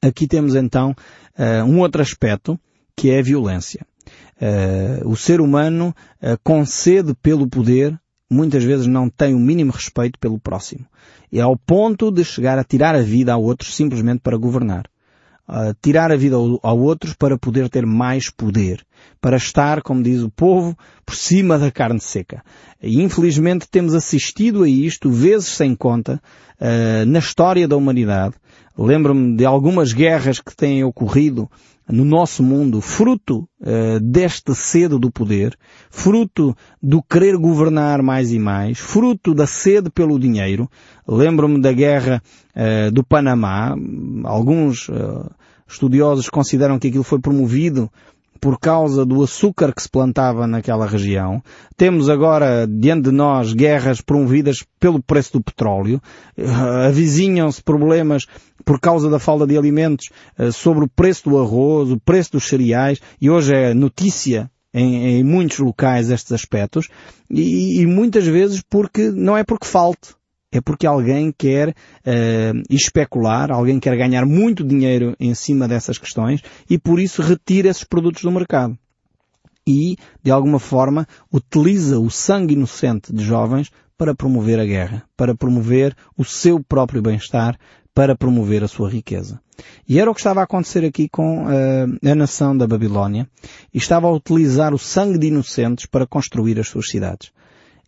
Aqui 0.00 0.26
temos 0.26 0.54
então 0.54 0.94
uh, 1.38 1.64
um 1.66 1.80
outro 1.80 2.00
aspecto 2.00 2.58
que 2.96 3.10
é 3.10 3.18
a 3.18 3.22
violência. 3.22 3.84
Uh, 4.40 5.06
o 5.06 5.14
ser 5.14 5.42
humano 5.42 5.94
concede 6.42 7.14
pelo 7.14 7.46
poder 7.46 8.00
muitas 8.30 8.62
vezes 8.62 8.86
não 8.86 9.10
tem 9.10 9.34
o 9.34 9.40
mínimo 9.40 9.72
respeito 9.72 10.18
pelo 10.18 10.38
próximo. 10.38 10.86
E 11.32 11.40
ao 11.40 11.56
ponto 11.56 12.10
de 12.10 12.24
chegar 12.24 12.58
a 12.58 12.64
tirar 12.64 12.94
a 12.94 13.02
vida 13.02 13.32
a 13.32 13.36
outros 13.36 13.74
simplesmente 13.74 14.20
para 14.20 14.36
governar. 14.36 14.84
Tirar 15.82 16.12
a 16.12 16.16
vida 16.16 16.36
a 16.36 16.72
outros 16.72 17.12
para 17.12 17.36
poder 17.36 17.68
ter 17.68 17.84
mais 17.84 18.30
poder. 18.30 18.86
Para 19.20 19.36
estar, 19.36 19.82
como 19.82 20.00
diz 20.00 20.22
o 20.22 20.30
povo, 20.30 20.78
por 21.04 21.16
cima 21.16 21.58
da 21.58 21.72
carne 21.72 21.98
seca. 21.98 22.42
E 22.80 23.02
infelizmente 23.02 23.68
temos 23.68 23.94
assistido 23.94 24.62
a 24.62 24.68
isto 24.68 25.10
vezes 25.10 25.48
sem 25.48 25.74
conta 25.74 26.22
uh, 26.60 27.04
na 27.04 27.18
história 27.18 27.66
da 27.66 27.76
humanidade. 27.76 28.34
Lembro-me 28.78 29.36
de 29.36 29.44
algumas 29.44 29.92
guerras 29.92 30.38
que 30.38 30.54
têm 30.54 30.84
ocorrido 30.84 31.50
no 31.90 32.04
nosso 32.04 32.42
mundo, 32.42 32.80
fruto 32.80 33.48
uh, 33.60 34.00
deste 34.00 34.54
sede 34.54 34.98
do 34.98 35.10
poder, 35.10 35.56
fruto 35.90 36.56
do 36.82 37.02
querer 37.02 37.36
governar 37.36 38.02
mais 38.02 38.32
e 38.32 38.38
mais, 38.38 38.78
fruto 38.78 39.34
da 39.34 39.46
sede 39.46 39.90
pelo 39.90 40.18
dinheiro. 40.18 40.70
Lembro-me 41.06 41.60
da 41.60 41.72
guerra 41.72 42.22
uh, 42.54 42.90
do 42.90 43.04
Panamá. 43.04 43.74
Alguns 44.24 44.88
uh, 44.88 45.30
estudiosos 45.66 46.28
consideram 46.28 46.78
que 46.78 46.88
aquilo 46.88 47.04
foi 47.04 47.20
promovido 47.20 47.90
por 48.40 48.58
causa 48.58 49.04
do 49.04 49.22
açúcar 49.22 49.72
que 49.74 49.82
se 49.82 49.88
plantava 49.88 50.46
naquela 50.46 50.86
região. 50.86 51.42
Temos 51.76 52.08
agora 52.08 52.66
diante 52.66 53.04
de 53.04 53.10
nós 53.10 53.52
guerras 53.52 54.00
promovidas 54.00 54.64
pelo 54.78 55.02
preço 55.02 55.34
do 55.34 55.42
petróleo. 55.42 56.00
Uh, 56.36 56.86
avizinham-se 56.88 57.62
problemas 57.62 58.26
por 58.64 58.80
causa 58.80 59.10
da 59.10 59.18
falta 59.18 59.46
de 59.46 59.56
alimentos 59.56 60.08
uh, 60.38 60.50
sobre 60.52 60.84
o 60.84 60.88
preço 60.88 61.28
do 61.28 61.38
arroz, 61.38 61.90
o 61.90 62.00
preço 62.00 62.32
dos 62.32 62.48
cereais 62.48 63.00
e 63.20 63.28
hoje 63.28 63.54
é 63.54 63.74
notícia 63.74 64.50
em, 64.72 65.18
em 65.18 65.24
muitos 65.24 65.58
locais 65.58 66.10
estes 66.10 66.32
aspectos 66.32 66.88
e, 67.28 67.80
e, 67.80 67.86
muitas 67.86 68.26
vezes 68.26 68.62
porque 68.62 69.10
não 69.10 69.36
é 69.36 69.44
porque 69.44 69.66
falte, 69.66 70.14
é 70.52 70.60
porque 70.60 70.86
alguém 70.86 71.32
quer 71.36 71.68
uh, 71.70 72.62
especular, 72.68 73.50
alguém 73.50 73.78
quer 73.78 73.96
ganhar 73.96 74.26
muito 74.26 74.64
dinheiro 74.64 75.14
em 75.18 75.34
cima 75.34 75.68
dessas 75.68 75.98
questões 75.98 76.42
e 76.68 76.78
por 76.78 76.98
isso 76.98 77.22
retira 77.22 77.68
esses 77.68 77.84
produtos 77.84 78.22
do 78.22 78.30
mercado. 78.30 78.76
E, 79.66 79.96
de 80.22 80.30
alguma 80.30 80.58
forma, 80.58 81.06
utiliza 81.32 81.98
o 82.00 82.10
sangue 82.10 82.54
inocente 82.54 83.12
de 83.12 83.22
jovens 83.22 83.70
para 83.96 84.14
promover 84.14 84.58
a 84.58 84.64
guerra, 84.64 85.04
para 85.16 85.34
promover 85.34 85.94
o 86.16 86.24
seu 86.24 86.58
próprio 86.58 87.02
bem-estar, 87.02 87.56
para 87.94 88.16
promover 88.16 88.64
a 88.64 88.68
sua 88.68 88.88
riqueza. 88.88 89.40
E 89.86 90.00
era 90.00 90.10
o 90.10 90.14
que 90.14 90.20
estava 90.20 90.40
a 90.40 90.44
acontecer 90.44 90.84
aqui 90.84 91.08
com 91.08 91.44
uh, 91.44 92.10
a 92.10 92.14
nação 92.14 92.56
da 92.56 92.66
Babilónia. 92.66 93.28
E 93.72 93.78
estava 93.78 94.06
a 94.06 94.12
utilizar 94.12 94.72
o 94.72 94.78
sangue 94.78 95.18
de 95.18 95.26
inocentes 95.26 95.86
para 95.86 96.06
construir 96.06 96.58
as 96.58 96.68
suas 96.68 96.88
cidades. 96.88 97.30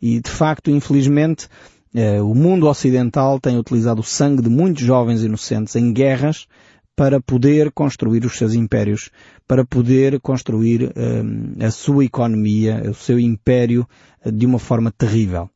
E, 0.01 0.21
de 0.21 0.31
facto, 0.31 0.71
infelizmente, 0.71 1.49
o 2.23 2.35
mundo 2.35 2.67
ocidental 2.67 3.39
tem 3.39 3.59
utilizado 3.59 4.01
o 4.01 4.05
sangue 4.05 4.43
de 4.43 4.49
muitos 4.49 4.83
jovens 4.83 5.23
inocentes 5.23 5.77
em 5.77 5.93
guerras 5.93 6.47
para 6.97 7.21
poder 7.21 7.71
construir 7.73 8.25
os 8.25 8.37
seus 8.37 8.55
impérios, 8.55 9.11
para 9.47 9.65
poder 9.65 10.21
construir 10.21 10.85
uh, 10.85 11.65
a 11.65 11.71
sua 11.71 12.05
economia, 12.05 12.83
o 12.91 12.95
seu 12.95 13.19
império 13.19 13.87
de 14.25 14.47
uma 14.47 14.59
forma 14.59 14.91
terrível. 14.91 15.49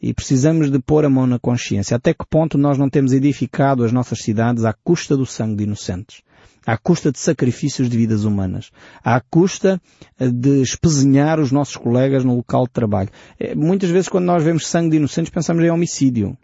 E 0.00 0.14
precisamos 0.14 0.70
de 0.70 0.78
pôr 0.78 1.04
a 1.04 1.10
mão 1.10 1.26
na 1.26 1.38
consciência. 1.38 1.96
Até 1.96 2.14
que 2.14 2.24
ponto 2.28 2.56
nós 2.56 2.78
não 2.78 2.88
temos 2.88 3.12
edificado 3.12 3.84
as 3.84 3.92
nossas 3.92 4.20
cidades 4.20 4.64
à 4.64 4.72
custa 4.72 5.16
do 5.16 5.26
sangue 5.26 5.56
de 5.56 5.64
inocentes? 5.64 6.22
À 6.66 6.76
custa 6.76 7.10
de 7.10 7.18
sacrifícios 7.18 7.88
de 7.88 7.96
vidas 7.96 8.24
humanas. 8.24 8.70
À 9.02 9.20
custa 9.20 9.80
eh, 10.18 10.28
de 10.28 10.62
espezinhar 10.62 11.40
os 11.40 11.50
nossos 11.50 11.76
colegas 11.76 12.24
no 12.24 12.36
local 12.36 12.64
de 12.64 12.72
trabalho. 12.72 13.10
Eh, 13.38 13.54
muitas 13.54 13.90
vezes 13.90 14.08
quando 14.08 14.26
nós 14.26 14.42
vemos 14.42 14.66
sangue 14.66 14.90
de 14.90 14.96
inocentes 14.96 15.30
pensamos 15.30 15.64
em 15.64 15.70
homicídio. 15.70 16.36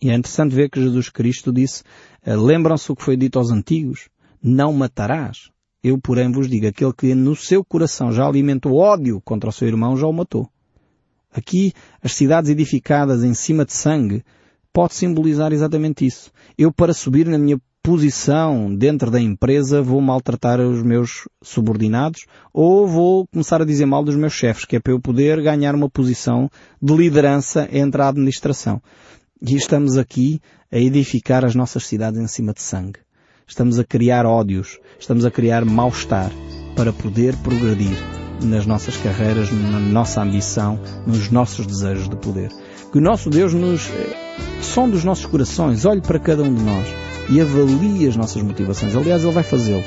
E 0.00 0.10
é 0.10 0.14
interessante 0.14 0.54
ver 0.54 0.68
que 0.68 0.80
Jesus 0.80 1.08
Cristo 1.08 1.52
disse, 1.52 1.82
eh, 2.24 2.36
lembram-se 2.36 2.92
o 2.92 2.96
que 2.96 3.02
foi 3.02 3.16
dito 3.16 3.38
aos 3.38 3.50
antigos? 3.50 4.08
Não 4.42 4.72
matarás. 4.72 5.50
Eu, 5.82 5.98
porém, 5.98 6.30
vos 6.30 6.48
digo, 6.48 6.66
aquele 6.66 6.92
que 6.92 7.14
no 7.14 7.36
seu 7.36 7.64
coração 7.64 8.12
já 8.12 8.26
alimentou 8.26 8.74
ódio 8.74 9.20
contra 9.24 9.50
o 9.50 9.52
seu 9.52 9.68
irmão 9.68 9.96
já 9.96 10.06
o 10.06 10.12
matou. 10.12 10.50
Aqui, 11.32 11.72
as 12.02 12.12
cidades 12.12 12.50
edificadas 12.50 13.22
em 13.22 13.34
cima 13.34 13.64
de 13.64 13.72
sangue 13.72 14.24
pode 14.72 14.94
simbolizar 14.94 15.52
exatamente 15.52 16.04
isso. 16.04 16.32
Eu, 16.56 16.72
para 16.72 16.92
subir 16.92 17.26
na 17.26 17.38
minha 17.38 17.58
posição 17.86 18.74
dentro 18.74 19.12
da 19.12 19.20
empresa, 19.20 19.80
vou 19.80 20.00
maltratar 20.00 20.58
os 20.58 20.82
meus 20.82 21.28
subordinados 21.40 22.26
ou 22.52 22.84
vou 22.84 23.28
começar 23.28 23.62
a 23.62 23.64
dizer 23.64 23.86
mal 23.86 24.02
dos 24.02 24.16
meus 24.16 24.32
chefes, 24.32 24.64
que 24.64 24.74
é 24.74 24.80
para 24.80 24.92
eu 24.92 25.00
poder 25.00 25.40
ganhar 25.40 25.72
uma 25.72 25.88
posição 25.88 26.50
de 26.82 26.96
liderança 26.96 27.68
entre 27.70 28.02
a 28.02 28.08
administração. 28.08 28.82
E 29.40 29.54
estamos 29.54 29.96
aqui 29.96 30.40
a 30.72 30.78
edificar 30.78 31.44
as 31.44 31.54
nossas 31.54 31.86
cidades 31.86 32.18
em 32.18 32.26
cima 32.26 32.52
de 32.52 32.60
sangue. 32.60 32.98
Estamos 33.46 33.78
a 33.78 33.84
criar 33.84 34.26
ódios, 34.26 34.80
estamos 34.98 35.24
a 35.24 35.30
criar 35.30 35.64
mal-estar 35.64 36.32
para 36.74 36.92
poder 36.92 37.36
progredir 37.36 37.96
nas 38.42 38.66
nossas 38.66 38.96
carreiras, 38.96 39.48
na 39.52 39.78
nossa 39.78 40.20
ambição, 40.20 40.80
nos 41.06 41.30
nossos 41.30 41.64
desejos 41.64 42.08
de 42.08 42.16
poder. 42.16 42.50
Que 42.90 42.98
o 42.98 43.00
nosso 43.00 43.30
Deus 43.30 43.54
nos 43.54 43.88
eh, 43.90 44.60
som 44.60 44.90
dos 44.90 45.04
nossos 45.04 45.26
corações, 45.26 45.84
olhe 45.84 46.00
para 46.00 46.18
cada 46.18 46.42
um 46.42 46.52
de 46.52 46.62
nós 46.64 47.05
e 47.28 47.40
avalie 47.40 48.08
as 48.08 48.16
nossas 48.16 48.42
motivações. 48.42 48.94
Aliás, 48.94 49.22
Ele 49.22 49.32
vai 49.32 49.42
fazê-lo. 49.42 49.84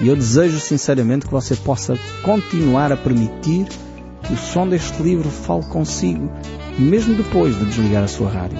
E 0.00 0.08
eu 0.08 0.16
desejo 0.16 0.58
sinceramente 0.58 1.26
que 1.26 1.32
você 1.32 1.54
possa 1.54 1.98
continuar 2.22 2.90
a 2.90 2.96
permitir 2.96 3.66
que 4.22 4.32
o 4.32 4.36
som 4.36 4.66
deste 4.66 5.02
livro 5.02 5.28
fale 5.28 5.64
consigo, 5.66 6.30
mesmo 6.78 7.14
depois 7.14 7.56
de 7.58 7.64
desligar 7.64 8.02
a 8.02 8.08
sua 8.08 8.28
rádio. 8.28 8.58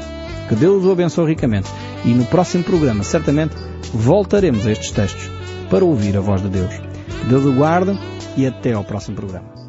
Que 0.49 0.55
Deus 0.55 0.85
o 0.85 0.93
abençoe 0.93 1.29
ricamente. 1.31 1.69
E 2.05 2.13
no 2.13 2.25
próximo 2.27 2.63
programa, 2.63 3.03
certamente, 3.03 3.57
voltaremos 3.93 4.67
a 4.67 4.73
estes 4.73 4.91
textos 4.91 5.31
para 5.71 5.85
ouvir 5.85 6.17
a 6.17 6.21
voz 6.21 6.43
de 6.43 6.49
Deus. 6.49 6.75
Que 7.21 7.27
Deus 7.27 7.45
o 7.45 7.53
guarde 7.53 7.99
e 8.37 8.47
até 8.47 8.73
ao 8.73 8.85
próximo 8.85 9.17
programa. 9.17 9.64